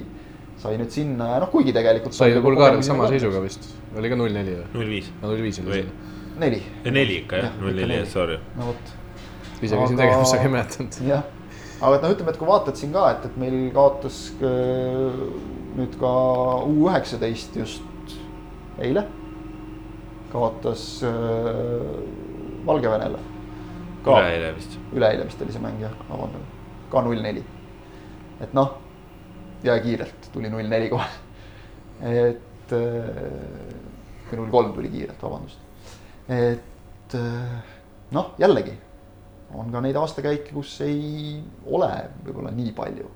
[0.61, 2.17] sai nüüd sinna ja noh, kuigi tegelikult.
[2.17, 4.69] sai Bulgaarias sama seisuga vist, oli ka null neli või?
[4.77, 5.09] null viis.
[5.21, 6.61] null viis oli see neli.
[6.85, 8.39] neli ikka jah, null neli, sorry.
[8.57, 8.95] no vot.
[9.61, 10.97] ise käisin tegemas, aga ei mäletanud.
[11.07, 11.23] jah,
[11.79, 15.21] aga et noh, ütleme, et kui vaatad siin ka, et, et meil kaotas äh,
[15.79, 16.11] nüüd ka
[16.65, 18.15] U üheksateist just
[18.79, 19.05] eile.
[20.33, 21.13] kaotas äh,
[22.65, 23.23] Valgevenele.
[24.05, 24.77] üleeile vist.
[24.93, 26.45] üleeile vist oli see mäng jah, vabandan,
[26.91, 27.43] ka null neli.
[28.39, 28.77] et noh,
[29.63, 31.09] ja kiirelt tuli null neli kohe.
[31.99, 32.47] et
[34.29, 35.68] või null kolm tuli kiirelt, vabandust.
[36.29, 37.17] Et
[38.13, 38.75] noh, jällegi
[39.57, 41.89] on ka neid aastakäike, kus ei ole
[42.25, 43.09] võib-olla nii palju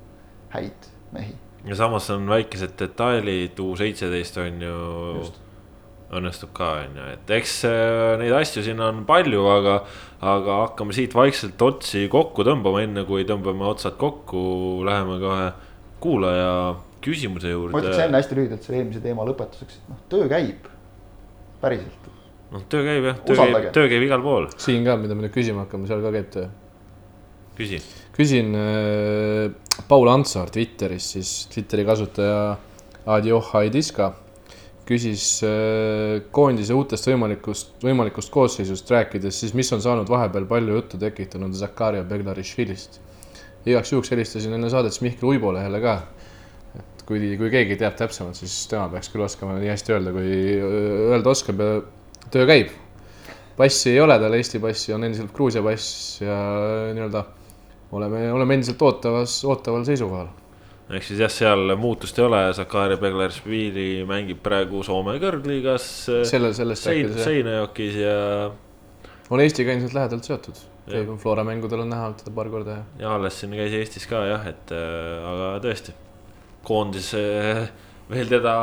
[0.53, 1.35] häid mehi.
[1.67, 4.77] ja samas on väikesed detailid, U seitseteist on ju,
[6.13, 9.79] õnnestub ka, on ju, et eks äh, neid asju siin on palju, aga,
[10.21, 14.43] aga hakkame siit vaikselt otsi kokku tõmbama, enne kui tõmbame otsad kokku,
[14.87, 15.51] läheme kohe
[16.03, 16.53] kuulaja
[17.03, 17.75] küsimuse juurde.
[17.75, 20.69] ma ütleks enne hästi lühidalt selle eelmise teema lõpetuseks, et noh, töö käib,
[21.61, 22.12] päriselt
[22.53, 24.49] noh, töö käib jah, töö käib, töö käib igal pool.
[24.61, 26.49] siin ka, mida me nüüd küsima hakkame, seal ka käib töö.
[27.57, 27.79] küsi.
[28.17, 29.47] küsin äh,
[29.89, 32.57] Paul Antsar Twitteris, siis Twitteri kasutaja
[33.13, 34.13] Adjoh Haidiska
[34.87, 40.99] küsis äh, koondise uutest võimalikust, võimalikust koosseisust rääkides, siis mis on saanud vahepeal palju juttu
[40.99, 42.99] tekitanud Zakaria Beglarišvilist.
[43.65, 45.95] igaks juhuks helistasin enne saadet Mihkel Uibolehele ka.
[46.75, 50.31] et kui, kui keegi teab täpsemalt, siis tema peaks küll oskama nii hästi öelda, kui
[50.59, 51.81] öelda oskab ja
[52.33, 52.73] töö käib.
[53.57, 56.37] passi ei ole tal, Eesti passi on endiselt Gruusia pass ja
[56.95, 57.21] nii-öelda
[57.93, 60.31] oleme, oleme endiselt ootavas, ootaval seisukohal.
[60.89, 65.87] ehk siis jah, seal muutust ei ole, Sakari Beglerspili mängib praegu Soome kõrgliigas.
[66.29, 67.13] selle, sellest sein.
[67.13, 68.17] Seinajokis ja.
[69.29, 70.65] on Eestiga endiselt lähedalt seotud.
[71.21, 72.83] Flora mängudel on näha olnud teda paar korda ja.
[73.05, 75.93] ja alles siin käis Eestis ka jah, et äh, aga tõesti,
[76.67, 77.69] koondis äh,
[78.11, 78.53] veel teda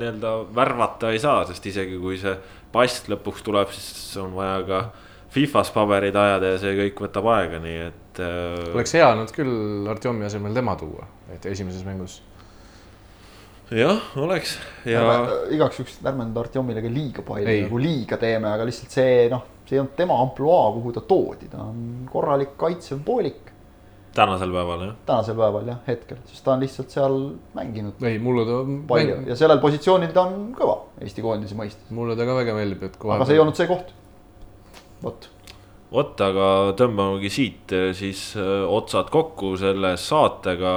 [0.00, 2.32] nii-öelda värvata ei saa, sest isegi kui see
[2.72, 4.82] pass lõpuks tuleb, siis on vaja ka
[5.32, 8.66] Fifas paberid ajada ja see kõik võtab aega, nii et äh....
[8.74, 12.18] oleks hea nad küll Artjomi asemel tema tuua, et esimeses mängus.
[13.72, 14.58] jah, oleks
[14.88, 15.06] ja.
[15.54, 19.46] igaks juhuks ärme nüüd Artjomile ka liiga palju nagu liiga teeme, aga lihtsalt see noh,
[19.64, 23.51] see ei olnud tema ampluaa, kuhu ta toodi, ta on korralik kaitsev poolik
[24.14, 24.94] tänasel päeval jah?
[25.08, 27.18] tänasel päeval jah, hetkel, sest ta on lihtsalt seal
[27.56, 28.00] mänginud.
[28.04, 28.62] ei, mulle ta.
[28.88, 29.28] palju mäng...
[29.32, 31.92] ja sellel positsioonil ta on kõva Eesti koondise mõistes.
[31.94, 33.16] mulle ta ka väga meeldib, et kohe.
[33.16, 33.94] aga see ei olnud see koht,
[35.04, 35.28] vot.
[35.92, 36.48] vot, aga
[36.80, 40.74] tõmbamegi siit eh, siis eh, otsad kokku selle saatega.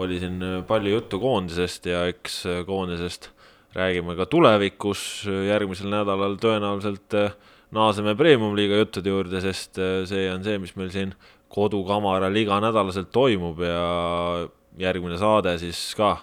[0.00, 3.30] oli siin eh, palju juttu koondisest ja eks koondisest
[3.76, 7.14] räägime ka tulevikus, järgmisel nädalal tõenäoliselt
[7.70, 9.78] naaseme premium-liiga juttude juurde, sest
[10.10, 11.12] see on see, mis meil siin
[11.50, 14.48] kodukamaral iganädalaselt toimub ja
[14.78, 16.16] järgmine saade siis ka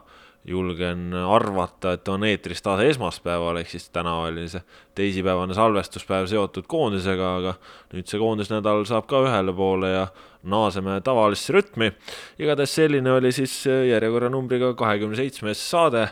[0.47, 4.61] julgen arvata, et on eetris taas esmaspäeval, ehk siis täna oli see
[4.95, 7.53] teisipäevane salvestuspäev seotud koondisega, aga
[7.91, 10.05] nüüd see koondisnädal saab ka ühele poole ja
[10.47, 11.91] naaseme tavalisse rütmi.
[12.39, 16.07] igatahes selline oli siis järjekorranumbriga kahekümne seitsmes saade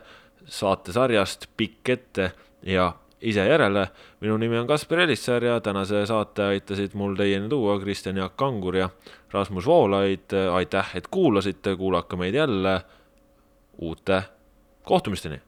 [0.45, 2.31] saatesarjast Pikk ette
[2.67, 2.91] ja
[3.25, 3.87] ise järele.
[4.21, 8.75] minu nimi on Kaspar Elissaar ja tänase saate aitasid mul teieni tuua Kristjan Jaak Kangur
[8.75, 8.89] ja
[9.31, 10.31] Rasmus Voolaid.
[10.53, 12.81] aitäh, et kuulasite, kuulake meid jälle
[13.77, 14.23] uute
[14.83, 15.41] kohtumisteni